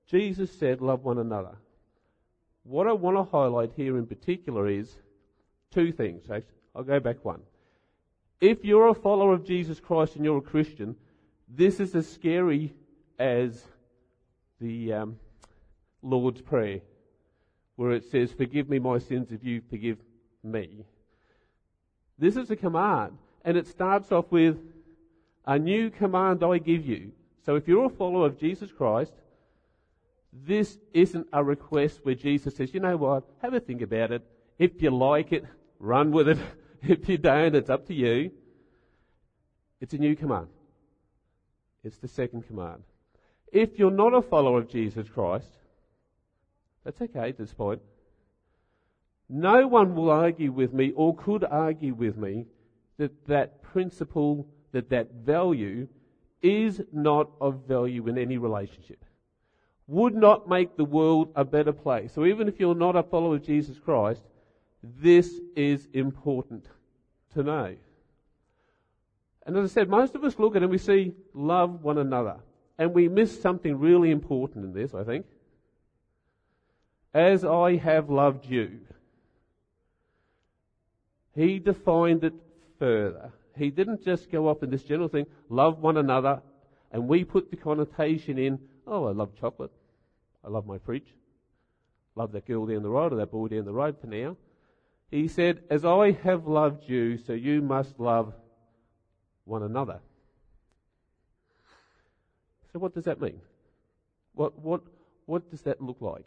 Jesus 0.10 0.52
said, 0.58 0.82
love 0.82 1.04
one 1.04 1.20
another. 1.20 1.56
What 2.64 2.88
I 2.88 2.94
want 2.94 3.18
to 3.18 3.24
highlight 3.24 3.72
here 3.76 3.98
in 3.98 4.08
particular 4.08 4.68
is 4.68 4.92
two 5.72 5.92
things. 5.92 6.26
I'll 6.76 6.84
go 6.84 7.00
back 7.00 7.24
one. 7.24 7.42
If 8.42 8.64
you're 8.64 8.88
a 8.88 8.94
follower 8.94 9.34
of 9.34 9.46
Jesus 9.46 9.80
Christ 9.80 10.16
and 10.16 10.26
you're 10.26 10.38
a 10.38 10.42
Christian, 10.42 10.96
This 11.48 11.80
is 11.80 11.96
as 11.96 12.08
scary 12.08 12.74
as 13.18 13.64
the 14.62 14.94
um, 14.94 15.20
Lord's 16.02 16.42
Prayer, 16.42 16.80
where 17.76 17.92
it 17.92 18.06
says, 18.10 18.32
Forgive 18.32 18.70
me 18.70 18.80
my 18.80 18.98
sins 18.98 19.32
if 19.32 19.44
you 19.44 19.62
forgive 19.70 19.98
me. 20.44 20.86
This 22.18 22.36
is 22.36 22.50
a 22.50 22.56
command, 22.56 23.18
and 23.44 23.58
it 23.58 23.68
starts 23.68 24.12
off 24.12 24.32
with, 24.32 24.58
A 25.46 25.58
new 25.58 25.90
command 25.90 26.44
I 26.44 26.58
give 26.60 26.86
you. 26.86 27.12
So 27.46 27.56
if 27.56 27.68
you're 27.68 27.86
a 27.86 27.90
follower 27.90 28.28
of 28.28 28.40
Jesus 28.40 28.72
Christ, 28.72 29.14
this 30.32 30.78
isn't 30.94 31.28
a 31.34 31.44
request 31.44 32.00
where 32.04 32.16
Jesus 32.16 32.56
says, 32.56 32.74
You 32.74 32.80
know 32.80 32.98
what? 32.98 33.24
Have 33.42 33.54
a 33.54 33.60
think 33.60 33.82
about 33.82 34.12
it. 34.12 34.24
If 34.58 34.82
you 34.82 34.92
like 34.92 35.32
it, 35.32 35.46
run 35.80 36.12
with 36.12 36.30
it. 36.30 36.40
If 36.82 37.10
you 37.10 37.18
don't, 37.18 37.56
it's 37.56 37.70
up 37.70 37.88
to 37.88 37.94
you. 37.94 38.32
It's 39.82 39.94
a 39.94 39.98
new 39.98 40.16
command. 40.16 40.48
It's 41.84 41.98
the 41.98 42.08
second 42.08 42.48
command. 42.48 42.84
If 43.52 43.78
you're 43.78 43.92
not 43.92 44.14
a 44.14 44.22
follower 44.22 44.60
of 44.60 44.70
Jesus 44.70 45.10
Christ, 45.10 45.50
that's 46.86 47.02
okay 47.02 47.28
at 47.28 47.38
this 47.38 47.54
point. 47.54 47.82
No 49.28 49.68
one 49.68 49.94
will 49.94 50.10
argue 50.10 50.54
with 50.54 50.74
me 50.74 50.94
or 50.96 51.16
could 51.16 51.44
argue 51.44 51.94
with 51.94 52.16
me 52.16 52.46
that 52.98 53.28
that 53.28 53.62
principle, 53.62 54.48
that 54.72 54.90
that 54.90 55.12
value 55.12 55.88
is 56.42 56.82
not 56.92 57.30
of 57.42 57.68
value 57.68 58.08
in 58.08 58.18
any 58.18 58.38
relationship. 58.38 59.04
Would 59.90 60.14
not 60.14 60.48
make 60.48 60.78
the 60.78 60.86
world 60.86 61.32
a 61.36 61.44
better 61.44 61.74
place. 61.74 62.14
So 62.14 62.26
even 62.26 62.48
if 62.48 62.60
you're 62.60 62.76
not 62.76 62.96
a 62.96 63.02
follower 63.02 63.38
of 63.38 63.44
Jesus 63.44 63.80
Christ, 63.80 64.22
this 64.84 65.34
is 65.56 65.88
important 65.94 66.68
to 67.34 67.42
know. 67.42 67.76
And 69.48 69.58
as 69.58 69.72
I 69.72 69.74
said, 69.74 69.90
most 69.90 70.14
of 70.14 70.24
us 70.24 70.38
look 70.38 70.56
at 70.56 70.62
it 70.62 70.66
and 70.66 70.72
we 70.72 70.78
see 70.78 71.16
love 71.34 71.84
one 71.84 71.98
another. 71.98 72.38
And 72.78 72.94
we 72.94 73.10
miss 73.10 73.42
something 73.42 73.80
really 73.80 74.12
important 74.12 74.64
in 74.64 74.74
this, 74.74 74.94
I 74.94 75.04
think. 75.04 75.26
As 77.12 77.44
I 77.44 77.78
have 77.78 78.12
loved 78.12 78.46
you. 78.46 78.82
He 81.34 81.58
defined 81.58 82.24
it 82.24 82.36
further. 82.78 83.32
He 83.58 83.72
didn't 83.72 84.06
just 84.06 84.32
go 84.32 84.50
off 84.50 84.62
in 84.62 84.70
this 84.70 84.84
general 84.84 85.10
thing, 85.10 85.26
love 85.50 85.80
one 85.80 85.98
another, 85.98 86.44
and 86.92 87.08
we 87.08 87.24
put 87.24 87.50
the 87.50 87.58
connotation 87.58 88.38
in, 88.38 88.60
oh, 88.86 89.06
I 89.06 89.14
love 89.14 89.32
chocolate. 89.40 89.72
I 90.44 90.50
love 90.50 90.66
my 90.66 90.78
fridge. 90.78 91.16
Love 92.16 92.32
that 92.32 92.46
girl 92.46 92.66
down 92.66 92.84
the 92.84 92.90
road 92.90 93.14
or 93.14 93.18
that 93.18 93.32
boy 93.32 93.48
down 93.48 93.66
the 93.66 93.74
road 93.74 93.98
for 94.00 94.08
now. 94.08 94.36
He 95.12 95.28
said, 95.28 95.62
As 95.70 95.86
I 95.86 96.12
have 96.24 96.48
loved 96.48 96.88
you, 96.88 97.18
so 97.18 97.34
you 97.34 97.62
must 97.62 98.00
love 98.00 98.34
one 99.46 99.64
another. 99.64 100.00
So, 102.72 102.80
what 102.80 102.94
does 102.94 103.06
that 103.06 103.20
mean? 103.20 103.42
What, 104.34 104.58
what, 104.60 104.82
what 105.26 105.50
does 105.50 105.62
that 105.62 105.82
look 105.82 105.98
like? 106.02 106.26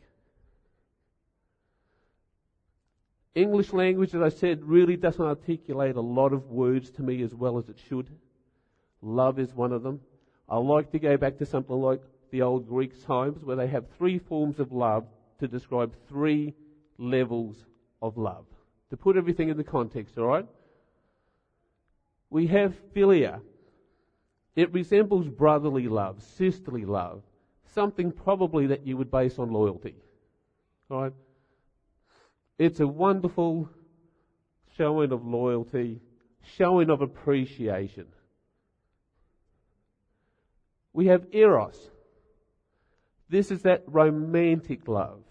English 3.35 3.73
language, 3.73 4.15
as 4.15 4.21
I 4.21 4.29
said, 4.29 4.63
really 4.63 4.97
doesn't 4.97 5.25
articulate 5.25 5.97
a 5.97 6.01
lot 6.01 6.33
of 6.33 6.51
words 6.51 6.91
to 6.93 7.03
me 7.03 7.23
as 7.23 7.35
well 7.35 7.57
as 7.59 7.69
it 7.69 7.79
should. 7.89 8.09
Love 9.01 9.39
is 9.39 9.55
one 9.55 9.73
of 9.73 9.83
them. 9.83 10.01
I 10.49 10.59
like 10.59 10.91
to 10.93 10.99
go 10.99 11.17
back 11.17 11.39
to 11.39 11.47
something 11.47 11.75
like 11.75 12.03
the 12.33 12.43
old 12.43 12.69
Greek 12.69 13.05
times 13.07 13.45
where 13.45 13.57
they 13.57 13.69
have 13.69 13.85
three 13.97 14.19
forms 14.19 14.59
of 14.59 14.73
love 14.73 15.07
to 15.39 15.47
describe 15.47 15.95
three 16.09 16.55
levels 16.99 17.57
of 18.01 18.17
love 18.19 18.47
to 18.91 18.97
put 18.97 19.17
everything 19.17 19.49
in 19.49 19.57
the 19.57 19.65
context, 19.65 20.19
alright? 20.19 20.47
We 22.31 22.47
have 22.49 22.75
philia. 22.95 23.41
It 24.57 24.73
resembles 24.73 25.29
brotherly 25.29 25.89
love, 25.89 26.23
sisterly 26.23 26.85
love, 26.85 27.23
something 27.75 28.13
probably 28.13 28.67
that 28.67 28.87
you 28.87 28.97
would 28.97 29.11
base 29.11 29.39
on 29.39 29.51
loyalty. 29.51 29.95
Alright? 30.91 31.15
It's 32.59 32.81
a 32.81 32.87
wonderful 32.87 33.71
showing 34.77 35.13
of 35.13 35.27
loyalty, 35.27 36.01
showing 36.57 36.91
of 36.91 37.03
appreciation. 37.03 38.07
We 40.93 41.07
have 41.07 41.27
eros. 41.33 41.92
This 43.33 43.51
is 43.51 43.63
that 43.63 43.83
romantic 43.87 44.87
love. 44.87 45.23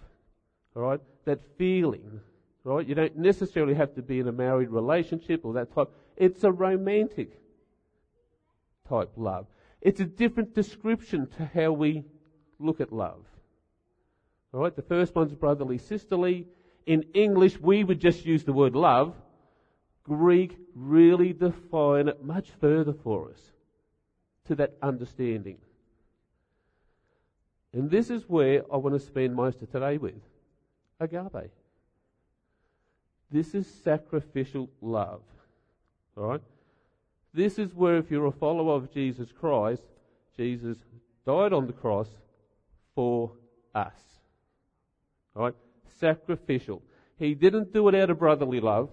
Alright? 0.76 1.00
That 1.26 1.40
feeling 1.58 2.20
right? 2.64 2.88
You 2.88 2.96
don't 2.96 3.18
necessarily 3.18 3.74
have 3.74 3.96
to 3.96 4.02
be 4.02 4.20
in 4.20 4.28
a 4.28 4.32
married 4.32 4.70
relationship 4.70 5.42
or 5.44 5.54
that 5.54 5.74
type. 5.74 5.90
It's 6.18 6.44
a 6.44 6.52
romantic 6.52 7.40
type 8.88 9.12
love. 9.16 9.48
It's 9.82 10.00
a 10.00 10.06
different 10.06 10.54
description 10.54 11.28
to 11.38 11.46
how 11.46 11.72
we 11.72 12.04
look 12.60 12.82
at 12.82 12.92
love. 12.92 13.26
All 14.54 14.60
right, 14.60 14.76
the 14.76 14.82
first 14.82 15.16
one's 15.16 15.34
brotherly, 15.34 15.78
sisterly. 15.78 16.46
In 16.86 17.04
English, 17.14 17.60
we 17.60 17.84
would 17.84 18.00
just 18.00 18.26
use 18.26 18.44
the 18.44 18.54
word 18.54 18.76
love. 18.76 19.16
Greek 20.04 20.58
really 20.76 21.32
define 21.34 22.08
it 22.08 22.24
much 22.24 22.50
further 22.60 22.94
for 22.94 23.30
us 23.30 23.40
to 24.46 24.56
that 24.56 24.76
understanding. 24.82 25.58
And 27.74 27.90
this 27.90 28.10
is 28.10 28.24
where 28.28 28.64
I 28.72 28.78
want 28.78 28.96
to 28.96 29.00
spend 29.00 29.36
most 29.36 29.62
of 29.62 29.72
today 29.72 29.98
with 29.98 30.16
agape. 31.00 31.52
This 33.32 33.56
is 33.56 33.66
sacrificial 33.66 34.70
love. 34.82 35.22
Alright? 36.18 36.42
This 37.34 37.58
is 37.58 37.74
where 37.74 37.98
if 37.98 38.12
you're 38.12 38.26
a 38.26 38.32
follower 38.32 38.74
of 38.74 38.94
Jesus 38.94 39.32
Christ, 39.32 39.84
Jesus 40.36 40.78
died 41.26 41.54
on 41.54 41.66
the 41.66 41.74
cross 41.74 42.10
for 42.94 43.32
us. 43.74 43.96
Alright? 45.36 45.56
Sacrificial. 45.98 46.82
He 47.18 47.36
didn't 47.36 47.72
do 47.72 47.88
it 47.88 47.96
out 47.96 48.10
of 48.10 48.20
brotherly 48.20 48.60
love. 48.60 48.90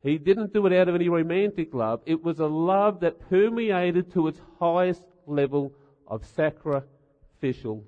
He 0.00 0.16
didn't 0.16 0.52
do 0.52 0.64
it 0.66 0.72
out 0.72 0.88
of 0.88 0.94
any 0.94 1.08
romantic 1.08 1.74
love. 1.74 2.02
It 2.06 2.22
was 2.22 2.38
a 2.38 2.46
love 2.46 3.00
that 3.00 3.28
permeated 3.28 4.12
to 4.12 4.28
its 4.28 4.40
highest 4.60 5.02
level 5.26 5.72
of 6.06 6.24
sacrificial 7.38 7.84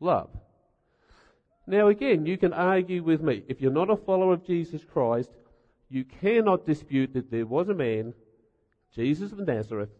love. 0.00 0.28
Now 1.66 1.88
again, 1.88 2.26
you 2.26 2.38
can 2.38 2.52
argue 2.52 3.02
with 3.02 3.22
me. 3.22 3.42
If 3.48 3.60
you're 3.60 3.72
not 3.72 3.90
a 3.90 3.96
follower 3.96 4.34
of 4.34 4.46
Jesus 4.46 4.82
Christ, 4.84 5.30
you 5.88 6.04
cannot 6.04 6.66
dispute 6.66 7.12
that 7.14 7.30
there 7.30 7.46
was 7.46 7.68
a 7.68 7.74
man, 7.74 8.14
Jesus 8.94 9.32
of 9.32 9.38
Nazareth, 9.40 9.90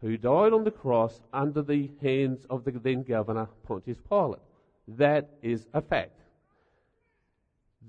who 0.00 0.16
died 0.16 0.52
on 0.52 0.64
the 0.64 0.70
cross 0.70 1.20
under 1.32 1.62
the 1.62 1.90
hands 2.02 2.46
of 2.50 2.64
the 2.64 2.72
then 2.72 3.02
governor 3.02 3.48
Pontius 3.66 3.98
Pilate. 4.08 4.40
That 4.88 5.30
is 5.42 5.66
a 5.72 5.80
fact. 5.80 6.18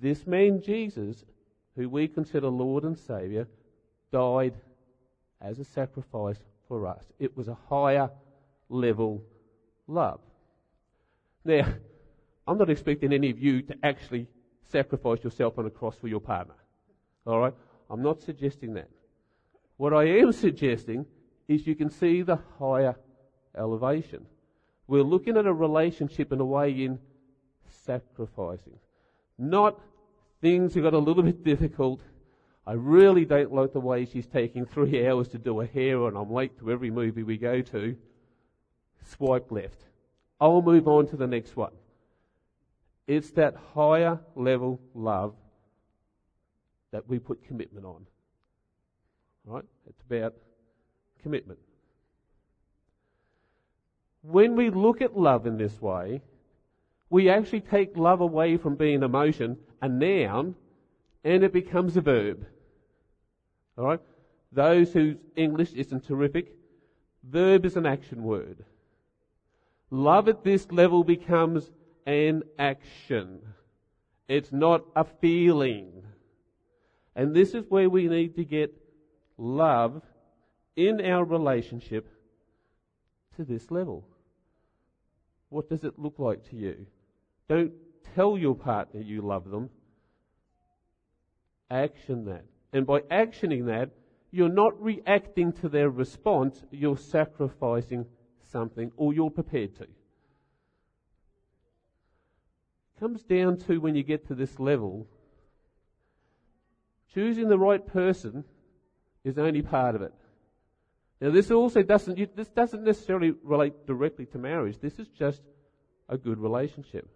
This 0.02 0.26
man 0.26 0.62
Jesus, 0.62 1.26
who 1.76 1.90
we 1.90 2.08
consider 2.08 2.48
Lord 2.48 2.84
and 2.84 2.98
Saviour, 2.98 3.48
died 4.12 4.54
as 5.42 5.60
a 5.60 5.66
sacrifice 5.66 6.40
for 6.68 6.88
us. 6.88 7.04
It 7.20 7.36
was 7.36 7.48
a 7.48 7.58
higher 7.70 8.10
level 8.70 9.24
love. 9.92 10.20
Now, 11.44 11.68
I'm 12.48 12.58
not 12.58 12.70
expecting 12.70 13.14
any 13.14 13.30
of 13.30 13.40
you 13.40 13.62
to 13.64 13.76
actually 13.84 14.28
sacrifice 14.72 15.24
yourself 15.24 15.58
on 15.58 15.66
a 15.66 15.70
cross 15.70 15.96
for 15.96 16.08
your 16.08 16.20
partner. 16.20 16.56
Alright? 17.28 17.54
I'm 17.90 18.02
not 18.02 18.22
suggesting 18.22 18.74
that. 18.76 18.90
What 19.78 19.94
I 19.94 20.06
am 20.06 20.32
suggesting 20.46 21.06
is 21.48 21.68
you 21.68 21.76
can 21.76 21.90
see 21.90 22.22
the 22.22 22.40
higher 22.60 22.96
elevation. 23.58 24.26
We're 24.88 25.04
looking 25.04 25.38
at 25.38 25.46
a 25.46 25.54
relationship 25.54 26.32
in 26.32 26.40
a 26.40 26.46
way 26.46 26.72
in 26.72 27.00
sacrificing. 27.86 28.78
Not 29.38 29.80
things 30.42 30.74
have 30.76 30.84
got 30.84 30.94
a 30.94 31.00
little 31.00 31.24
bit 31.32 31.44
difficult. 31.44 32.02
I 32.66 32.74
really 32.74 33.26
don't 33.26 33.54
like 33.54 33.74
the 33.74 33.80
way 33.80 34.06
she's 34.06 34.28
taking 34.28 34.66
three 34.66 35.08
hours 35.08 35.28
to 35.30 35.38
do 35.38 35.62
a 35.62 35.66
hair 35.66 36.08
and 36.08 36.18
I'm 36.18 36.32
late 36.32 36.58
to 36.60 36.72
every 36.72 36.92
movie 36.92 37.24
we 37.24 37.38
go 37.38 37.62
to. 37.62 37.96
Swipe 39.04 39.52
left. 39.52 39.82
I'll 40.40 40.62
move 40.62 40.88
on 40.88 41.08
to 41.08 41.18
the 41.18 41.28
next 41.28 41.56
one. 41.56 41.74
It's 43.08 43.32
that 43.32 43.56
higher 43.74 44.20
level 44.36 44.80
love 44.94 45.36
that 46.92 47.08
we 47.08 47.20
put 47.20 47.46
commitment 47.46 47.86
on. 47.86 48.06
Right? 49.46 49.66
It's 49.88 50.02
about 50.02 50.34
commitment. 51.22 51.60
When 54.24 54.56
we 54.56 54.70
look 54.70 55.02
at 55.02 55.18
love 55.18 55.48
in 55.48 55.58
this 55.58 55.82
way, 55.82 56.22
we 57.10 57.30
actually 57.30 57.62
take 57.62 57.98
love 57.98 58.22
away 58.22 58.58
from 58.58 58.76
being 58.76 59.04
emotion, 59.04 59.58
a 59.82 59.90
noun, 59.90 60.56
and 61.24 61.44
it 61.44 61.52
becomes 61.52 61.98
a 61.98 62.02
verb. 62.02 62.46
Alright? 63.78 64.00
Those 64.52 64.94
whose 64.94 65.18
English 65.36 65.74
isn't 65.74 66.08
terrific, 66.08 66.56
verb 67.24 67.66
is 67.66 67.78
an 67.78 67.86
action 67.86 68.24
word. 68.24 68.64
Love 69.92 70.30
at 70.30 70.44
this 70.46 70.72
level 70.72 71.04
becomes 71.04 71.70
an 72.06 72.44
action. 72.58 73.42
It's 74.30 74.52
not 74.52 74.86
a 74.96 75.04
feeling. 75.04 76.04
And 77.16 77.36
this 77.36 77.54
is 77.54 77.66
where 77.68 77.90
we 77.90 78.08
need 78.08 78.36
to 78.38 78.46
get 78.46 78.74
love 79.38 80.02
in 80.78 81.02
our 81.02 81.26
relationship 81.26 82.08
to 83.36 83.44
this 83.44 83.70
level. 83.70 84.08
What 85.50 85.68
does 85.68 85.84
it 85.84 86.00
look 86.00 86.18
like 86.18 86.50
to 86.50 86.56
you? 86.56 86.86
Don't 87.50 87.74
tell 88.16 88.38
your 88.38 88.56
partner 88.56 89.02
you 89.02 89.22
love 89.22 89.50
them. 89.50 89.70
Action 91.70 92.24
that. 92.26 92.46
And 92.72 92.88
by 92.88 93.02
actioning 93.02 93.66
that, 93.66 93.90
you're 94.32 94.48
not 94.48 94.82
reacting 94.82 95.52
to 95.52 95.68
their 95.68 95.90
response, 95.90 96.64
you're 96.72 96.98
sacrificing 96.98 98.06
something, 98.52 98.92
or 98.98 99.14
you're 99.14 99.30
prepared 99.30 99.76
to. 99.78 99.88
Comes 103.00 103.24
down 103.24 103.58
to 103.68 103.80
when 103.80 103.96
you 103.96 104.04
get 104.04 104.28
to 104.28 104.36
this 104.36 104.60
level, 104.60 105.08
choosing 107.14 107.50
the 107.50 107.58
right 107.58 107.86
person 107.86 108.44
is 109.24 109.38
only 109.38 109.62
part 109.62 109.96
of 109.96 110.02
it. 110.02 110.14
Now, 111.20 111.30
this 111.30 111.52
also 111.52 111.84
doesn't, 111.84 112.36
this 112.36 112.50
doesn't 112.50 112.84
necessarily 112.84 113.34
relate 113.44 113.86
directly 113.86 114.26
to 114.28 114.38
marriage. 114.38 114.80
This 114.80 114.98
is 114.98 115.08
just 115.08 115.42
a 116.10 116.18
good 116.18 116.40
relationship. 116.40 117.08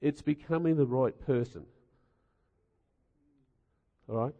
It's 0.00 0.20
becoming 0.20 0.76
the 0.76 0.86
right 0.86 1.18
person. 1.26 1.64
Alright? 4.08 4.34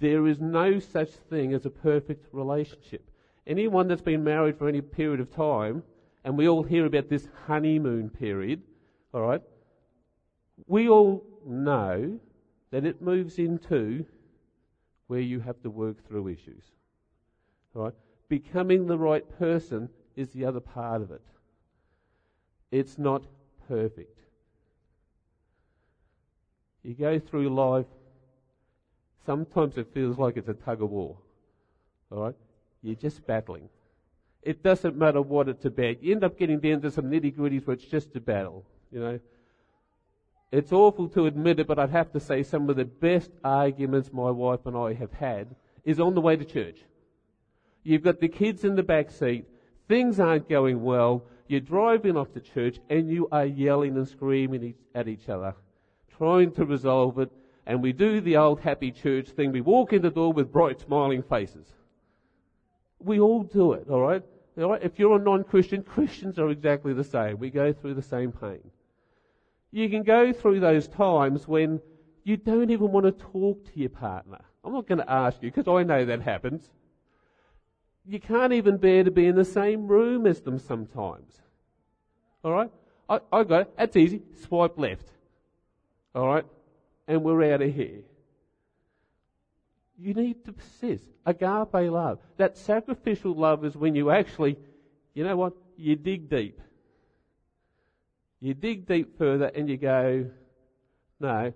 There 0.00 0.26
is 0.26 0.40
no 0.40 0.78
such 0.78 1.10
thing 1.10 1.54
as 1.54 1.66
a 1.66 1.70
perfect 1.70 2.26
relationship. 2.32 3.10
Anyone 3.46 3.88
that's 3.88 4.02
been 4.02 4.24
married 4.24 4.58
for 4.58 4.68
any 4.68 4.80
period 4.80 5.20
of 5.20 5.30
time, 5.30 5.82
and 6.24 6.36
we 6.36 6.48
all 6.48 6.62
hear 6.62 6.86
about 6.86 7.08
this 7.08 7.28
honeymoon 7.46 8.10
period, 8.10 8.62
alright? 9.12 9.42
We 10.66 10.88
all 10.88 11.24
know 11.46 12.18
that 12.70 12.84
it 12.84 13.02
moves 13.02 13.38
into 13.38 14.06
where 15.06 15.20
you 15.20 15.40
have 15.40 15.60
to 15.62 15.70
work 15.70 16.06
through 16.06 16.28
issues. 16.28 16.64
All 17.74 17.84
right? 17.84 17.94
Becoming 18.28 18.86
the 18.86 18.98
right 18.98 19.26
person 19.38 19.88
is 20.16 20.30
the 20.30 20.44
other 20.44 20.60
part 20.60 21.02
of 21.02 21.10
it. 21.10 21.22
It's 22.70 22.98
not 22.98 23.22
perfect. 23.68 24.18
You 26.82 26.94
go 26.94 27.18
through 27.18 27.48
life, 27.50 27.86
sometimes 29.26 29.78
it 29.78 29.92
feels 29.92 30.18
like 30.18 30.36
it's 30.36 30.48
a 30.48 30.54
tug 30.54 30.82
of 30.82 30.90
war. 30.90 31.16
All 32.10 32.24
right? 32.24 32.34
You're 32.82 32.94
just 32.94 33.26
battling. 33.26 33.68
It 34.42 34.62
doesn't 34.62 34.96
matter 34.96 35.22
what 35.22 35.48
it's 35.48 35.64
about. 35.64 36.02
You 36.02 36.12
end 36.12 36.24
up 36.24 36.38
getting 36.38 36.60
down 36.60 36.82
to 36.82 36.90
some 36.90 37.06
nitty 37.06 37.34
gritties 37.34 37.66
where 37.66 37.74
it's 37.74 37.84
just 37.84 38.14
a 38.14 38.20
battle. 38.20 38.64
You 38.92 39.00
know, 39.00 39.20
it's 40.52 40.72
awful 40.72 41.08
to 41.08 41.26
admit 41.26 41.58
it, 41.58 41.66
but 41.66 41.78
I'd 41.78 41.90
have 41.90 42.12
to 42.12 42.20
say 42.20 42.42
some 42.42 42.68
of 42.70 42.76
the 42.76 42.84
best 42.84 43.30
arguments 43.42 44.12
my 44.12 44.30
wife 44.30 44.66
and 44.66 44.76
I 44.76 44.92
have 44.92 45.12
had 45.12 45.56
is 45.84 45.98
on 45.98 46.14
the 46.14 46.20
way 46.20 46.36
to 46.36 46.44
church. 46.44 46.78
You've 47.82 48.02
got 48.02 48.20
the 48.20 48.28
kids 48.28 48.64
in 48.64 48.76
the 48.76 48.82
back 48.82 49.10
seat, 49.10 49.46
things 49.88 50.20
aren't 50.20 50.48
going 50.48 50.82
well, 50.82 51.24
you're 51.48 51.60
driving 51.60 52.16
off 52.16 52.32
to 52.34 52.40
church 52.40 52.78
and 52.88 53.10
you 53.10 53.28
are 53.32 53.44
yelling 53.44 53.96
and 53.96 54.08
screaming 54.08 54.74
at 54.94 55.08
each 55.08 55.28
other, 55.28 55.54
trying 56.16 56.52
to 56.52 56.64
resolve 56.64 57.18
it, 57.18 57.30
and 57.66 57.82
we 57.82 57.92
do 57.92 58.20
the 58.20 58.36
old 58.36 58.60
happy 58.60 58.90
church 58.90 59.28
thing. 59.30 59.52
We 59.52 59.60
walk 59.60 59.92
in 59.92 60.02
the 60.02 60.10
door 60.10 60.32
with 60.32 60.52
bright 60.52 60.80
smiling 60.80 61.22
faces. 61.22 61.66
We 62.98 63.20
all 63.20 63.42
do 63.42 63.72
it, 63.72 63.86
alright? 63.88 64.22
Alright? 64.58 64.82
If 64.82 64.98
you're 64.98 65.16
a 65.16 65.22
non-Christian, 65.22 65.82
Christians 65.82 66.38
are 66.38 66.50
exactly 66.50 66.92
the 66.92 67.04
same. 67.04 67.38
We 67.38 67.50
go 67.50 67.72
through 67.72 67.94
the 67.94 68.02
same 68.02 68.32
pain. 68.32 68.70
You 69.72 69.88
can 69.88 70.02
go 70.02 70.32
through 70.32 70.60
those 70.60 70.86
times 70.86 71.48
when 71.48 71.80
you 72.22 72.36
don't 72.36 72.70
even 72.70 72.92
want 72.92 73.06
to 73.06 73.12
talk 73.12 73.64
to 73.72 73.80
your 73.80 73.90
partner. 73.90 74.40
I'm 74.62 74.72
not 74.72 74.86
going 74.86 74.98
to 74.98 75.10
ask 75.10 75.42
you 75.42 75.50
because 75.50 75.68
I 75.68 75.82
know 75.82 76.04
that 76.04 76.22
happens. 76.22 76.70
You 78.06 78.20
can't 78.20 78.52
even 78.52 78.76
bear 78.76 79.02
to 79.04 79.10
be 79.10 79.26
in 79.26 79.34
the 79.34 79.44
same 79.44 79.86
room 79.88 80.26
as 80.26 80.40
them 80.40 80.58
sometimes. 80.58 81.40
Alright? 82.44 82.70
I, 83.08 83.20
I 83.32 83.40
it. 83.40 83.76
That's 83.76 83.96
easy. 83.96 84.22
Swipe 84.46 84.78
left. 84.78 85.08
Alright? 86.14 86.44
And 87.06 87.22
we're 87.22 87.52
out 87.52 87.62
of 87.62 87.74
here. 87.74 88.02
You 89.98 90.14
need 90.14 90.44
to 90.46 90.52
persist. 90.52 91.04
Agape 91.26 91.90
love. 91.90 92.18
That 92.36 92.56
sacrificial 92.56 93.34
love 93.34 93.64
is 93.64 93.76
when 93.76 93.94
you 93.94 94.10
actually, 94.10 94.56
you 95.14 95.24
know 95.24 95.36
what? 95.36 95.52
You 95.76 95.96
dig 95.96 96.28
deep. 96.28 96.60
You 98.40 98.54
dig 98.54 98.86
deep 98.86 99.16
further 99.18 99.46
and 99.46 99.68
you 99.68 99.76
go, 99.76 100.30
no, 101.20 101.52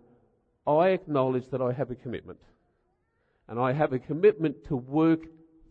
I 0.67 0.89
acknowledge 0.89 1.49
that 1.51 1.61
I 1.61 1.73
have 1.73 1.91
a 1.91 1.95
commitment. 1.95 2.41
And 3.49 3.59
I 3.59 3.73
have 3.73 3.93
a 3.93 3.99
commitment 3.99 4.67
to 4.69 4.77
work 4.77 5.21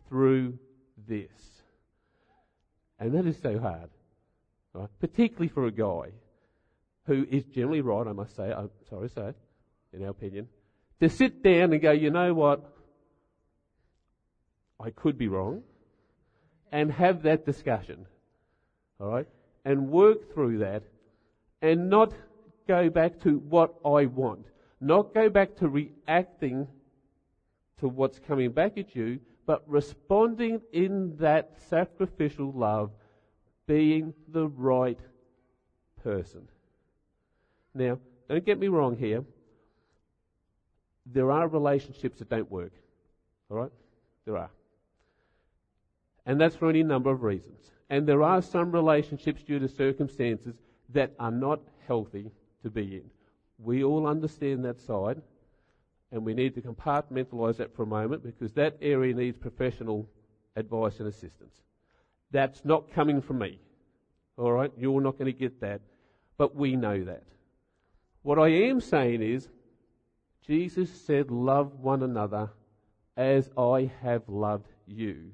through 0.10 0.58
this. 1.08 1.32
And 3.00 3.13
that 3.13 3.26
is 3.26 3.40
so 3.40 3.60
hard. 3.60 3.90
Right? 4.74 4.90
Particularly 5.00 5.48
for 5.48 5.66
a 5.66 5.72
guy 5.72 6.12
who 7.06 7.26
is 7.30 7.46
generally 7.46 7.82
right, 7.82 8.08
I 8.08 8.13
must 8.13 8.36
say, 8.36 8.52
I'm 8.52 8.70
sorry 8.90 9.10
to 9.10 9.13
say, 9.13 9.34
in 9.93 10.04
our 10.04 10.10
opinion, 10.10 10.47
to 11.00 11.10
sit 11.10 11.43
down 11.43 11.73
and 11.73 11.82
go, 11.82 11.91
you 11.91 12.10
know 12.10 12.34
what? 12.34 12.65
I 14.80 14.91
could 14.91 15.17
be 15.17 15.28
wrong. 15.28 15.63
And 16.71 16.91
have 16.91 17.23
that 17.23 17.45
discussion. 17.45 18.06
Alright? 19.00 19.28
And 19.63 19.89
work 19.89 20.34
through 20.34 20.60
that 20.60 20.84
and 21.62 21.89
not 21.89 22.13
go 22.67 22.89
back 22.89 23.19
to 23.21 23.38
what 23.38 23.73
I 23.86 24.06
want. 24.06 24.45
Not 24.80 25.13
go 25.13 25.30
back 25.30 25.56
to 25.58 25.67
reacting 25.67 26.67
to 27.80 27.88
what's 27.88 28.19
coming 28.19 28.52
back 28.52 28.78
at 28.78 28.95
you, 28.95 29.19
but 29.45 29.63
responding 29.67 30.62
in 30.73 31.15
that 31.17 31.54
sacrificial 31.69 32.52
love, 32.52 32.91
being 33.65 34.13
the 34.28 34.47
right 34.47 35.00
person. 36.04 36.47
Now, 37.73 38.00
don't 38.30 38.45
get 38.45 38.60
me 38.60 38.67
wrong 38.67 38.97
here. 38.97 39.23
There 41.12 41.32
are 41.32 41.48
relationships 41.48 42.20
that 42.20 42.30
don't 42.30 42.52
work. 42.52 42.74
Alright? 43.50 43.72
There 44.26 44.38
are. 44.38 44.50
And 46.26 46.39
that's 46.39 46.56
for 46.56 46.70
any 46.70 46.84
number 46.84 47.10
of 47.10 47.24
reasons. 47.24 47.72
And 47.89 48.06
there 48.06 48.24
are 48.24 48.41
some 48.41 48.72
relationships 48.72 49.43
due 49.43 49.60
to 49.60 49.67
circumstances 49.70 50.56
that 50.89 51.13
are 51.20 51.32
not 51.32 51.62
healthy 51.88 52.32
to 52.63 52.70
be 52.70 52.96
in. 52.96 53.10
We 53.60 53.84
all 53.84 54.06
understand 54.06 54.65
that 54.65 54.80
side, 54.80 55.22
and 56.12 56.26
we 56.26 56.34
need 56.34 56.54
to 56.56 56.62
compartmentalize 56.62 57.58
that 57.58 57.76
for 57.76 57.84
a 57.84 57.88
moment 57.88 58.24
because 58.24 58.54
that 58.54 58.78
area 58.82 59.13
needs 59.13 59.38
professional 59.38 60.08
advice 60.56 61.00
and 61.00 61.08
assistance. 61.08 61.56
That's 62.32 62.65
not 62.65 62.91
coming 62.91 63.22
from 63.22 63.39
me. 63.39 63.60
All 64.38 64.52
right? 64.52 64.72
You're 64.78 65.02
not 65.02 65.17
going 65.17 65.32
to 65.32 65.38
get 65.38 65.62
that. 65.62 65.82
But 66.38 66.56
we 66.56 66.76
know 66.76 67.04
that. 67.06 67.24
What 68.22 68.38
I 68.38 68.50
am 68.50 68.82
saying 68.82 69.22
is, 69.22 69.48
Jesus 70.47 70.89
said, 70.89 71.29
Love 71.29 71.73
one 71.79 72.03
another 72.03 72.49
as 73.15 73.49
I 73.57 73.91
have 74.01 74.23
loved 74.27 74.71
you. 74.86 75.31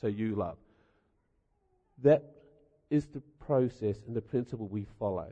So 0.00 0.06
you 0.06 0.34
love. 0.34 0.56
That 2.02 2.24
is 2.90 3.06
the 3.06 3.22
process 3.46 3.96
and 4.06 4.16
the 4.16 4.20
principle 4.20 4.68
we 4.68 4.86
follow 4.98 5.28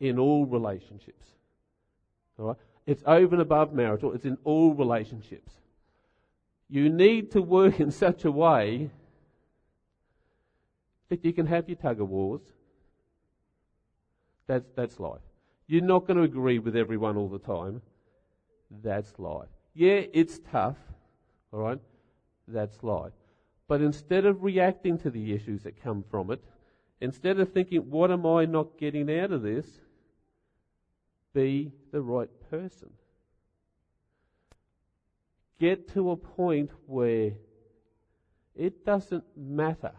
in 0.00 0.18
all 0.18 0.46
relationships. 0.46 1.26
All 2.38 2.48
right? 2.48 2.56
It's 2.86 3.02
over 3.06 3.34
and 3.34 3.42
above 3.42 3.72
marital, 3.72 4.12
it's 4.12 4.24
in 4.24 4.38
all 4.44 4.74
relationships. 4.74 5.52
You 6.68 6.88
need 6.88 7.32
to 7.32 7.42
work 7.42 7.80
in 7.80 7.90
such 7.90 8.24
a 8.24 8.30
way 8.30 8.90
that 11.08 11.24
you 11.24 11.32
can 11.32 11.46
have 11.46 11.68
your 11.68 11.76
tug 11.76 12.00
of 12.00 12.08
wars. 12.08 12.42
That's, 14.46 14.66
that's 14.74 14.98
life. 15.00 15.20
You're 15.66 15.82
not 15.82 16.06
going 16.06 16.16
to 16.16 16.22
agree 16.22 16.58
with 16.58 16.76
everyone 16.76 17.16
all 17.16 17.28
the 17.28 17.38
time. 17.38 17.82
That's 18.82 19.18
life. 19.18 19.48
Yeah, 19.74 20.02
it's 20.12 20.40
tough. 20.50 20.76
All 21.52 21.60
right? 21.60 21.80
That's 22.48 22.82
life. 22.82 23.12
But 23.68 23.80
instead 23.80 24.26
of 24.26 24.42
reacting 24.42 24.98
to 24.98 25.10
the 25.10 25.32
issues 25.32 25.64
that 25.64 25.82
come 25.82 26.04
from 26.08 26.30
it, 26.30 26.40
Instead 27.00 27.38
of 27.38 27.52
thinking, 27.52 27.90
what 27.90 28.10
am 28.10 28.24
I 28.24 28.46
not 28.46 28.78
getting 28.78 29.10
out 29.18 29.32
of 29.32 29.42
this? 29.42 29.66
Be 31.34 31.72
the 31.92 32.00
right 32.00 32.30
person. 32.50 32.90
Get 35.58 35.92
to 35.92 36.10
a 36.10 36.16
point 36.16 36.70
where 36.86 37.32
it 38.54 38.84
doesn't 38.84 39.24
matter 39.36 39.92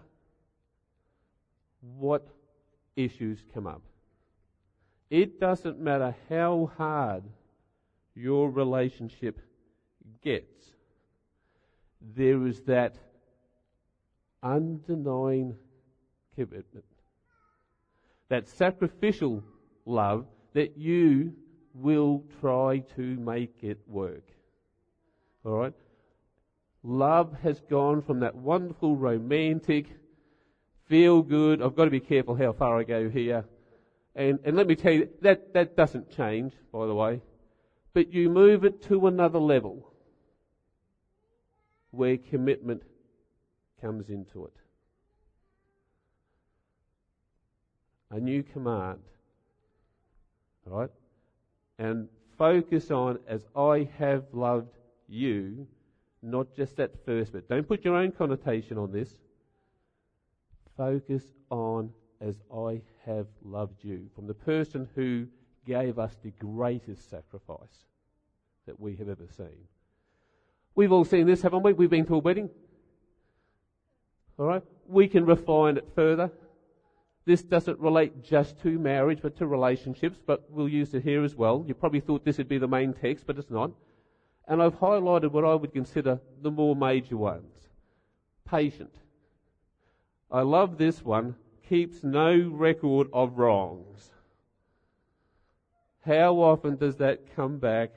what 1.82 2.28
issues 2.96 3.44
come 3.54 3.68
up. 3.68 3.84
It 5.10 5.40
doesn't 5.40 5.80
matter 5.80 6.16
how 6.30 6.72
hard 6.78 7.24
your 8.16 8.50
relationship 8.50 9.40
gets. 10.22 10.72
There 12.02 12.46
is 12.46 12.62
that 12.62 12.98
undenying 14.44 15.56
commitment. 16.36 16.86
That 18.30 18.50
sacrificial 18.50 19.44
love 19.86 20.26
that 20.54 20.78
you 20.78 21.34
will 21.74 22.24
try 22.42 22.80
to 22.96 23.02
make 23.02 23.56
it 23.62 23.80
work. 23.88 24.24
Alright? 25.46 25.74
Love 26.84 27.34
has 27.44 27.62
gone 27.70 28.02
from 28.02 28.20
that 28.22 28.36
wonderful 28.36 28.96
romantic, 28.96 29.88
feel 30.86 31.22
good, 31.22 31.62
I've 31.62 31.76
got 31.76 31.86
to 31.86 31.92
be 31.92 32.00
careful 32.00 32.36
how 32.36 32.54
far 32.54 32.80
I 32.80 32.84
go 32.84 33.10
here. 33.10 33.46
And, 34.18 34.40
and 34.44 34.58
let 34.58 34.66
me 34.66 34.76
tell 34.76 34.92
you, 34.92 35.10
that, 35.22 35.54
that 35.54 35.78
doesn't 35.78 36.10
change, 36.10 36.52
by 36.74 36.88
the 36.88 36.96
way. 36.96 37.22
But 37.94 38.12
you 38.12 38.32
move 38.32 38.66
it 38.66 38.82
to 38.88 39.06
another 39.06 39.38
level 39.38 39.94
where 41.92 42.18
commitment 42.18 42.82
comes 43.80 44.10
into 44.10 44.46
it. 44.46 44.54
A 48.10 48.20
new 48.20 48.42
command. 48.42 49.00
Right? 50.66 50.90
And 51.78 52.10
focus 52.40 52.90
on 52.90 53.20
as 53.28 53.46
I 53.56 53.88
have 54.00 54.24
loved 54.34 54.74
you, 55.08 55.68
not 56.24 56.56
just 56.56 56.76
that 56.78 57.06
first 57.06 57.34
bit. 57.34 57.48
Don't 57.48 57.68
put 57.68 57.86
your 57.86 57.96
own 57.96 58.12
connotation 58.12 58.80
on 58.80 58.92
this. 58.92 59.12
Focus 60.76 61.24
on 61.52 61.92
as 62.22 62.40
I 62.54 62.82
have 63.06 63.28
loved 63.44 63.84
you. 63.84 64.10
From 64.16 64.28
the 64.28 64.34
person 64.34 64.88
who 64.96 65.28
gave 65.66 66.00
us 66.00 66.16
the 66.24 66.32
greatest 66.40 67.10
sacrifice 67.10 67.86
that 68.66 68.80
we 68.80 68.96
have 68.96 69.10
ever 69.10 69.28
seen. 69.36 69.68
We've 70.76 70.92
all 70.92 71.06
seen 71.06 71.28
this, 71.28 71.42
haven't 71.42 71.64
we? 71.64 71.74
We've 71.74 71.90
been 71.90 72.06
to 72.06 72.16
a 72.16 72.20
wedding. 72.20 72.50
Alright? 74.40 74.64
We 74.88 75.08
can 75.08 75.26
refine 75.26 75.78
it 75.78 75.88
further. 75.96 76.32
This 77.26 77.42
doesn't 77.42 77.80
relate 77.80 78.24
just 78.24 78.62
to 78.62 78.80
marriage, 78.80 79.20
but 79.22 79.36
to 79.38 79.48
relationships, 79.48 80.18
but 80.26 80.46
we'll 80.50 80.70
use 80.70 80.94
it 80.94 81.04
here 81.04 81.24
as 81.24 81.36
well. 81.36 81.66
You 81.68 81.74
probably 81.74 82.00
thought 82.00 82.24
this 82.24 82.38
would 82.38 82.48
be 82.48 82.58
the 82.58 82.68
main 82.68 82.94
text, 82.94 83.26
but 83.28 83.38
it's 83.38 83.50
not. 83.50 83.72
And 84.48 84.62
I've 84.62 84.80
highlighted 84.80 85.32
what 85.32 85.44
I 85.44 85.54
would 85.54 85.74
consider 85.74 86.22
the 86.42 86.52
more 86.52 86.76
major 86.76 87.18
ones. 87.18 87.54
Patient. 88.50 88.94
I 90.32 90.42
love 90.42 90.78
this 90.78 91.04
one. 91.04 91.36
Keeps 91.70 92.04
no 92.04 92.50
record 92.50 93.08
of 93.12 93.38
wrongs. 93.38 94.12
How 96.06 96.36
often 96.36 96.78
does 96.78 96.96
that 96.98 97.36
come 97.36 97.58
back 97.58 97.92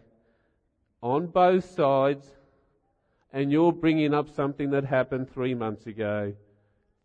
on 1.03 1.29
both 1.29 1.65
sides 1.65 2.27
and 3.33 3.53
you're 3.53 3.73
bringing 3.73 4.13
up 4.13 4.29
something 4.29 4.71
that 4.71 4.85
happened 4.85 5.33
three 5.33 5.55
months 5.55 5.87
ago, 5.87 6.35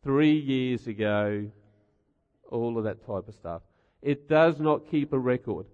three 0.03 0.33
years 0.33 0.87
ago, 0.87 1.49
all 2.49 2.77
of 2.77 2.83
that 2.85 3.05
type 3.05 3.27
of 3.27 3.35
stuff. 3.35 3.61
It 4.01 4.27
does 4.27 4.59
not 4.59 4.89
keep 4.89 5.13
a 5.13 5.19
record. 5.19 5.67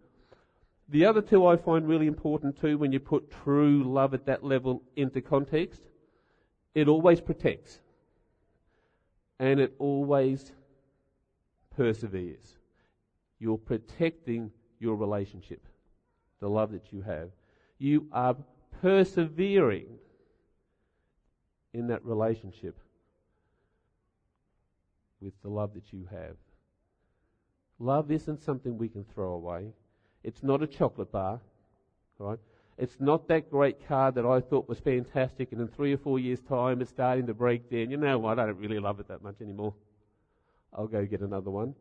The 0.90 1.06
other 1.06 1.22
two 1.22 1.46
I 1.46 1.56
find 1.56 1.88
really 1.88 2.08
important 2.08 2.60
too 2.60 2.78
when 2.78 2.92
you 2.92 3.00
put 3.00 3.32
true 3.32 3.84
love 3.84 4.14
at 4.14 4.26
that 4.26 4.44
level 4.44 4.84
into 4.98 5.22
context. 5.22 5.82
It 6.76 6.90
always 6.90 7.22
protects. 7.22 7.80
And 9.40 9.60
it 9.60 9.74
always 9.80 10.52
perseveres. 11.76 12.58
You're 13.40 13.58
protecting 13.58 14.52
your 14.80 14.96
relationship, 14.96 15.66
the 16.40 16.50
love 16.50 16.72
that 16.72 16.92
you 16.92 17.02
have. 17.02 17.30
You 17.78 18.08
are 18.12 18.36
persevering 18.82 19.88
in 21.74 21.88
that 21.88 22.04
relationship 22.06 22.78
with 25.22 25.34
the 25.42 25.50
love 25.50 25.74
that 25.76 25.94
you 25.94 26.08
have. 26.12 26.36
Love 27.80 28.12
isn't 28.12 28.42
something 28.42 28.78
we 28.78 28.90
can 28.90 29.04
throw 29.04 29.34
away. 29.34 29.68
It's 30.24 30.44
not 30.44 30.62
a 30.62 30.68
chocolate 30.68 31.12
bar, 31.12 31.40
right? 32.20 32.40
It's 32.78 33.00
not 33.00 33.28
that 33.28 33.50
great 33.50 33.88
car 33.88 34.12
that 34.12 34.26
I 34.26 34.40
thought 34.40 34.68
was 34.68 34.80
fantastic, 34.80 35.52
and 35.52 35.62
in 35.62 35.68
three 35.68 35.94
or 35.94 35.98
four 35.98 36.20
years' 36.20 36.42
time, 36.42 36.82
it's 36.82 36.92
starting 36.92 37.28
to 37.28 37.34
break 37.34 37.70
down. 37.70 37.92
You 37.92 37.98
know 37.98 38.18
what? 38.20 38.40
I 38.40 38.46
don't 38.46 38.58
really 38.58 38.80
love 38.80 39.00
it 39.00 39.08
that 39.08 39.24
much 39.24 39.36
anymore. 39.42 39.74
I'll 40.74 40.88
go 40.88 41.06
get 41.06 41.22
another 41.22 41.52
one. 41.52 41.76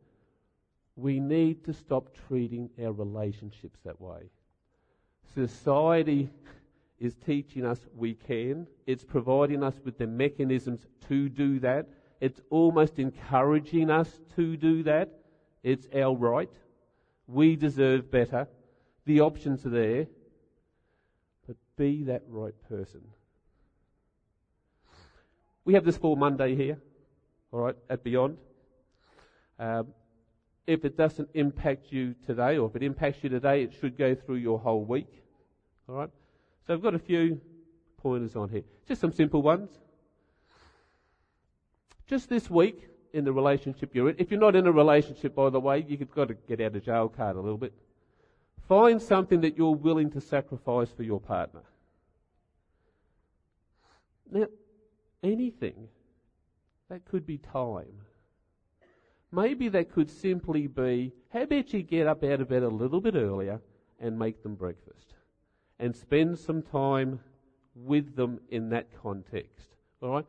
We 0.96 1.20
need 1.20 1.64
to 1.64 1.72
stop 1.72 2.14
treating 2.28 2.70
our 2.82 2.92
relationships 2.92 3.78
that 3.84 4.00
way. 4.00 4.30
Society 5.34 6.30
is 6.98 7.14
teaching 7.24 7.64
us 7.64 7.78
we 7.96 8.14
can. 8.14 8.66
It's 8.86 9.04
providing 9.04 9.62
us 9.62 9.74
with 9.84 9.96
the 9.96 10.06
mechanisms 10.06 10.86
to 11.08 11.28
do 11.28 11.60
that. 11.60 11.88
It's 12.20 12.40
almost 12.50 12.98
encouraging 12.98 13.90
us 13.90 14.20
to 14.36 14.56
do 14.56 14.82
that. 14.82 15.08
It's 15.62 15.86
our 15.94 16.14
right. 16.14 16.50
We 17.26 17.56
deserve 17.56 18.10
better. 18.10 18.48
The 19.06 19.20
options 19.20 19.64
are 19.64 19.70
there. 19.70 20.06
But 21.46 21.56
be 21.76 22.04
that 22.04 22.22
right 22.28 22.54
person. 22.68 23.00
We 25.64 25.74
have 25.74 25.84
this 25.84 25.96
for 25.96 26.16
Monday 26.16 26.54
here, 26.56 26.78
all 27.52 27.60
right, 27.60 27.76
at 27.88 28.02
Beyond. 28.02 28.36
Um, 29.60 29.88
if 30.66 30.84
it 30.84 30.96
doesn't 30.96 31.28
impact 31.34 31.88
you 31.90 32.14
today, 32.26 32.56
or 32.56 32.68
if 32.68 32.76
it 32.76 32.82
impacts 32.82 33.22
you 33.22 33.28
today, 33.28 33.62
it 33.62 33.74
should 33.78 33.98
go 33.98 34.14
through 34.14 34.36
your 34.36 34.58
whole 34.58 34.84
week. 34.84 35.22
All 35.88 35.96
right? 35.96 36.10
So 36.66 36.72
I've 36.74 36.82
got 36.82 36.94
a 36.94 36.98
few 36.98 37.40
pointers 37.98 38.36
on 38.36 38.48
here. 38.48 38.62
Just 38.88 39.02
some 39.02 39.12
simple 39.12 39.42
ones. 39.42 39.70
Just 42.06 42.28
this 42.28 42.48
week 42.48 42.88
in 43.12 43.24
the 43.24 43.32
relationship 43.32 43.94
you're 43.94 44.10
in, 44.10 44.16
if 44.18 44.30
you're 44.30 44.40
not 44.40 44.56
in 44.56 44.66
a 44.66 44.72
relationship, 44.72 45.34
by 45.34 45.50
the 45.50 45.60
way, 45.60 45.84
you've 45.86 46.10
got 46.10 46.28
to 46.28 46.34
get 46.48 46.60
out 46.60 46.74
of 46.74 46.84
jail 46.84 47.08
card 47.08 47.36
a 47.36 47.40
little 47.40 47.58
bit. 47.58 47.74
Find 48.66 49.02
something 49.02 49.42
that 49.42 49.58
you're 49.58 49.74
willing 49.74 50.10
to 50.12 50.20
sacrifice 50.20 50.90
for 50.90 51.02
your 51.02 51.20
partner. 51.20 51.62
Now, 54.30 54.46
anything. 55.22 55.88
That 56.88 57.04
could 57.04 57.26
be 57.26 57.38
time. 57.38 58.06
Maybe 59.32 59.68
that 59.68 59.92
could 59.92 60.10
simply 60.10 60.66
be, 60.66 61.12
how 61.32 61.42
about 61.42 61.72
you 61.72 61.82
get 61.82 62.06
up 62.06 62.24
out 62.24 62.40
of 62.40 62.48
bed 62.48 62.62
a 62.62 62.68
little 62.68 63.00
bit 63.00 63.14
earlier 63.14 63.60
and 64.00 64.18
make 64.18 64.42
them 64.42 64.54
breakfast? 64.54 65.14
and 65.80 65.96
spend 65.96 66.38
some 66.38 66.62
time 66.62 67.18
with 67.74 68.14
them 68.14 68.38
in 68.50 68.68
that 68.68 68.86
context. 69.02 69.70
All 70.02 70.10
right? 70.10 70.26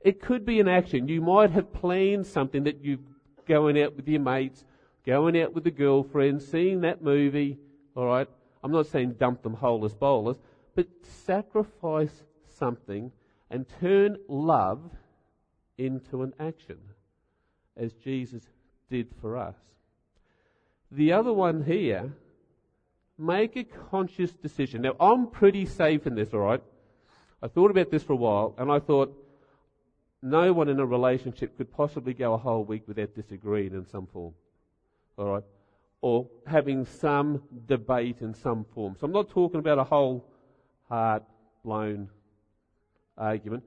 It 0.00 0.20
could 0.20 0.44
be 0.44 0.58
an 0.58 0.68
action. 0.68 1.06
You 1.08 1.20
might 1.20 1.50
have 1.50 1.72
planned 1.72 2.26
something 2.26 2.64
that 2.64 2.82
you're 2.82 2.98
going 3.46 3.80
out 3.80 3.94
with 3.94 4.08
your 4.08 4.20
mates, 4.20 4.64
going 5.06 5.40
out 5.40 5.52
with 5.54 5.64
the 5.64 5.70
girlfriend, 5.70 6.42
seeing 6.42 6.80
that 6.80 7.02
movie. 7.02 7.58
All 7.94 8.06
right? 8.06 8.28
I'm 8.62 8.72
not 8.72 8.86
saying 8.86 9.12
dump 9.12 9.42
them 9.42 9.54
whole 9.54 9.84
as 9.84 9.94
bowlers, 9.94 10.38
but 10.74 10.88
sacrifice 11.02 12.24
something 12.48 13.12
and 13.50 13.66
turn 13.80 14.16
love 14.26 14.80
into 15.76 16.22
an 16.22 16.32
action, 16.40 16.78
as 17.76 17.92
Jesus 17.94 18.42
did 18.90 19.08
for 19.20 19.36
us. 19.36 19.56
The 20.90 21.12
other 21.12 21.32
one 21.32 21.64
here 21.64 22.12
Make 23.16 23.56
a 23.56 23.64
conscious 23.64 24.32
decision. 24.32 24.82
Now, 24.82 24.96
I'm 24.98 25.28
pretty 25.28 25.66
safe 25.66 26.06
in 26.06 26.16
this, 26.16 26.34
alright? 26.34 26.62
I 27.40 27.48
thought 27.48 27.70
about 27.70 27.90
this 27.90 28.02
for 28.02 28.14
a 28.14 28.16
while, 28.16 28.54
and 28.58 28.72
I 28.72 28.80
thought 28.80 29.14
no 30.20 30.52
one 30.52 30.68
in 30.68 30.80
a 30.80 30.86
relationship 30.86 31.56
could 31.56 31.72
possibly 31.72 32.14
go 32.14 32.34
a 32.34 32.38
whole 32.38 32.64
week 32.64 32.82
without 32.88 33.14
disagreeing 33.14 33.72
in 33.72 33.86
some 33.86 34.06
form. 34.06 34.34
Alright? 35.16 35.44
Or 36.00 36.26
having 36.46 36.84
some 36.84 37.42
debate 37.66 38.20
in 38.20 38.34
some 38.34 38.64
form. 38.74 38.96
So 38.98 39.06
I'm 39.06 39.12
not 39.12 39.30
talking 39.30 39.60
about 39.60 39.78
a 39.78 39.84
whole 39.84 40.26
heart 40.88 41.22
blown 41.64 42.08
argument. 43.16 43.62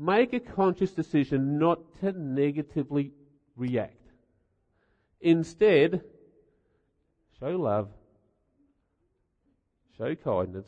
Make 0.00 0.32
a 0.32 0.40
conscious 0.40 0.92
decision 0.92 1.58
not 1.58 1.80
to 2.00 2.12
negatively 2.12 3.12
react. 3.54 3.96
Instead, 5.20 6.02
show 7.38 7.50
love 7.50 7.90
show 10.00 10.14
kindness, 10.14 10.64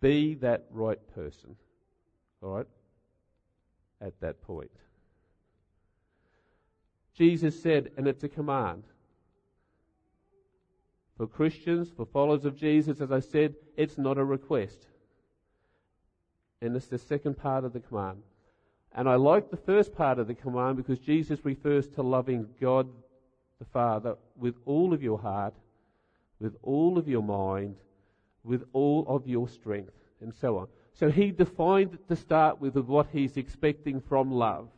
be 0.00 0.34
that 0.34 0.66
right 0.70 1.00
person, 1.12 1.56
all 2.40 2.50
right, 2.50 2.66
at 4.00 4.20
that 4.20 4.40
point. 4.42 4.70
Jesus 7.14 7.60
said, 7.60 7.90
and 7.96 8.06
it's 8.06 8.22
a 8.22 8.28
command. 8.28 8.84
For 11.16 11.26
Christians, 11.26 11.88
for 11.90 12.06
followers 12.06 12.44
of 12.44 12.54
Jesus, 12.54 13.00
as 13.00 13.10
I 13.10 13.18
said, 13.18 13.56
it's 13.76 13.98
not 13.98 14.18
a 14.18 14.24
request. 14.24 14.86
And 16.60 16.74
it's 16.74 16.86
the 16.86 16.98
second 16.98 17.38
part 17.38 17.64
of 17.64 17.72
the 17.72 17.80
command. 17.80 18.22
And 18.92 19.08
I 19.08 19.14
like 19.14 19.50
the 19.50 19.56
first 19.56 19.94
part 19.94 20.18
of 20.18 20.26
the 20.26 20.34
command 20.34 20.76
because 20.76 20.98
Jesus 20.98 21.44
refers 21.44 21.86
to 21.88 22.02
loving 22.02 22.48
God 22.60 22.88
the 23.58 23.64
Father 23.66 24.16
with 24.36 24.54
all 24.64 24.92
of 24.92 25.02
your 25.02 25.18
heart, 25.18 25.54
with 26.40 26.56
all 26.62 26.98
of 26.98 27.08
your 27.08 27.22
mind, 27.22 27.76
with 28.44 28.64
all 28.72 29.04
of 29.08 29.26
your 29.26 29.48
strength, 29.48 29.92
and 30.20 30.34
so 30.34 30.58
on. 30.58 30.68
So 30.94 31.10
he 31.10 31.30
defined 31.30 31.94
it 31.94 32.08
to 32.08 32.16
start 32.16 32.60
with 32.60 32.76
what 32.76 33.08
he's 33.12 33.36
expecting 33.36 34.00
from 34.00 34.32
love. 34.32 34.68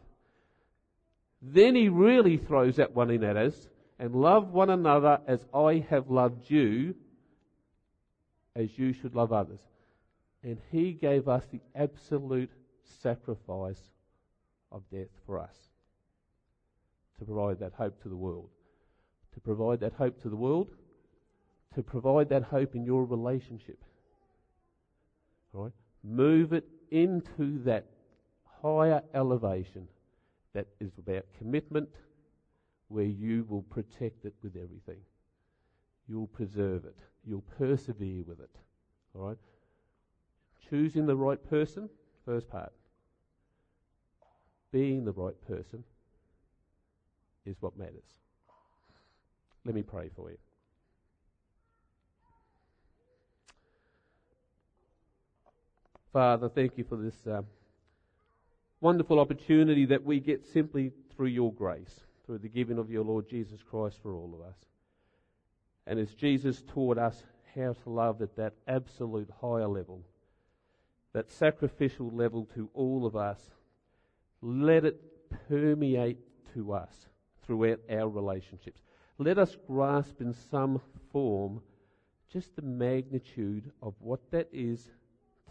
Then 1.41 1.75
he 1.75 1.89
really 1.89 2.37
throws 2.37 2.77
that 2.77 2.95
one 2.95 3.11
in 3.11 3.25
at 3.25 3.37
us, 3.37 3.69
and 3.99 4.15
love 4.15 4.51
one 4.51 4.71
another 4.71 5.21
as 5.27 5.41
I 5.55 5.85
have 5.89 6.11
loved 6.11 6.51
you, 6.51 6.95
as 8.57 8.79
you 8.79 8.93
should 8.93 9.15
love 9.15 9.33
others. 9.33 9.61
And 10.43 10.59
He 10.71 10.93
gave 10.93 11.29
us 11.29 11.45
the 11.51 11.61
absolute 11.75 12.51
sacrifice 13.03 13.81
of 14.73 14.83
death 14.91 15.09
for 15.27 15.39
us 15.39 15.57
to 17.19 17.25
provide 17.25 17.59
that 17.61 17.73
hope 17.75 18.03
to 18.03 18.09
the 18.09 18.17
world. 18.17 18.49
To 19.35 19.41
provide 19.41 19.81
that 19.81 19.93
hope 19.93 20.21
to 20.23 20.29
the 20.29 20.37
world, 20.37 20.69
to 21.75 21.83
provide 21.83 22.29
that 22.31 22.43
hope 22.43 22.75
in 22.75 22.85
your 22.85 23.05
relationship. 23.05 23.79
All 25.55 25.65
right? 25.65 25.73
Move 26.03 26.53
it 26.53 26.67
into 26.91 27.63
that 27.65 27.87
higher 28.63 29.03
elevation 29.15 29.87
that 30.53 30.67
is 30.81 30.91
about 30.99 31.25
commitment, 31.39 31.89
where 32.89 33.05
you 33.05 33.47
will 33.49 33.63
protect 33.63 34.25
it 34.25 34.35
with 34.43 34.57
everything. 34.57 35.01
You'll 36.09 36.27
preserve 36.27 36.85
it. 36.85 36.99
You'll 37.25 37.45
persevere 37.57 38.25
with 38.27 38.41
it. 38.41 38.51
All 39.15 39.29
right? 39.29 39.39
Choosing 40.71 41.07
the 41.07 41.17
right 41.17 41.43
person, 41.51 41.89
first 42.25 42.49
part. 42.49 42.73
Being 44.73 45.05
the 45.05 45.13
right 45.13 45.35
person 45.49 45.83
is 47.45 47.57
what 47.61 47.77
matters. 47.77 48.21
Let 49.65 49.75
me 49.75 49.83
pray 49.83 50.11
for 50.15 50.31
you. 50.31 50.39
Father, 56.13 56.49
thank 56.49 56.79
you 56.79 56.85
for 56.85 56.97
this 56.97 57.15
uh, 57.27 57.43
wonderful 58.81 59.21
opportunity 59.21 59.87
that 59.87 60.05
we 60.05 60.19
get 60.19 60.45
simply 60.53 60.93
through 61.15 61.29
your 61.29 61.53
grace, 61.53 62.01
through 62.27 62.39
the 62.39 62.49
giving 62.49 62.79
of 62.79 62.91
your 62.91 63.05
Lord 63.05 63.29
Jesus 63.29 63.61
Christ 63.63 63.99
for 64.03 64.15
all 64.15 64.33
of 64.35 64.49
us. 64.49 64.57
And 65.87 65.99
as 65.99 66.15
Jesus 66.15 66.63
taught 66.73 66.99
us 66.99 67.23
how 67.55 67.75
to 67.85 67.91
love 67.91 68.23
at 68.23 68.37
that 68.37 68.55
absolute 68.67 69.29
higher 69.41 69.69
level, 69.69 70.05
that 71.13 71.31
sacrificial 71.31 72.11
level 72.11 72.47
to 72.55 72.71
all 72.75 73.07
of 73.07 73.17
us, 73.17 73.41
let 74.43 74.85
it 74.85 75.01
permeate 75.49 76.19
to 76.55 76.73
us 76.73 77.07
throughout 77.45 77.81
our 77.91 78.09
relationships. 78.09 78.81
Let 79.19 79.39
us 79.39 79.57
grasp 79.67 80.21
in 80.21 80.33
some 80.33 80.81
form 81.13 81.61
just 82.33 82.55
the 82.55 82.63
magnitude 82.63 83.71
of 83.83 83.95
what 83.99 84.31
that 84.31 84.49
is 84.53 84.89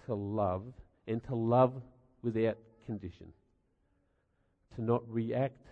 to 0.05 0.15
love 0.15 0.63
and 1.07 1.23
to 1.25 1.35
love 1.35 1.73
without 2.23 2.57
condition. 2.85 3.27
To 4.75 4.81
not 4.81 5.03
react, 5.11 5.67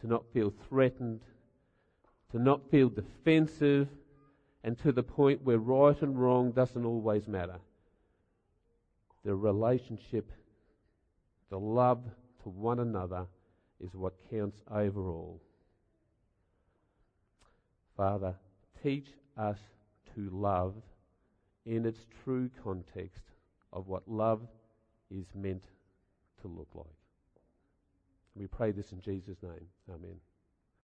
to 0.00 0.06
not 0.06 0.24
feel 0.32 0.52
threatened, 0.68 1.22
to 2.30 2.38
not 2.38 2.70
feel 2.70 2.88
defensive, 2.88 3.88
and 4.62 4.78
to 4.78 4.92
the 4.92 5.02
point 5.02 5.42
where 5.42 5.58
right 5.58 6.00
and 6.02 6.18
wrong 6.18 6.52
doesn't 6.52 6.84
always 6.84 7.26
matter. 7.26 7.58
The 9.26 9.34
relationship, 9.34 10.30
the 11.50 11.58
love 11.58 12.04
to 12.44 12.48
one 12.48 12.78
another 12.78 13.26
is 13.80 13.92
what 13.92 14.14
counts 14.30 14.60
overall. 14.70 15.42
Father, 17.96 18.36
teach 18.84 19.08
us 19.36 19.58
to 20.14 20.30
love 20.30 20.74
in 21.64 21.86
its 21.86 22.06
true 22.22 22.48
context 22.62 23.24
of 23.72 23.88
what 23.88 24.08
love 24.08 24.42
is 25.10 25.26
meant 25.34 25.64
to 26.42 26.46
look 26.46 26.68
like. 26.76 26.86
We 28.36 28.46
pray 28.46 28.70
this 28.70 28.92
in 28.92 29.00
Jesus' 29.00 29.42
name. 29.42 29.66
Amen. 29.92 30.20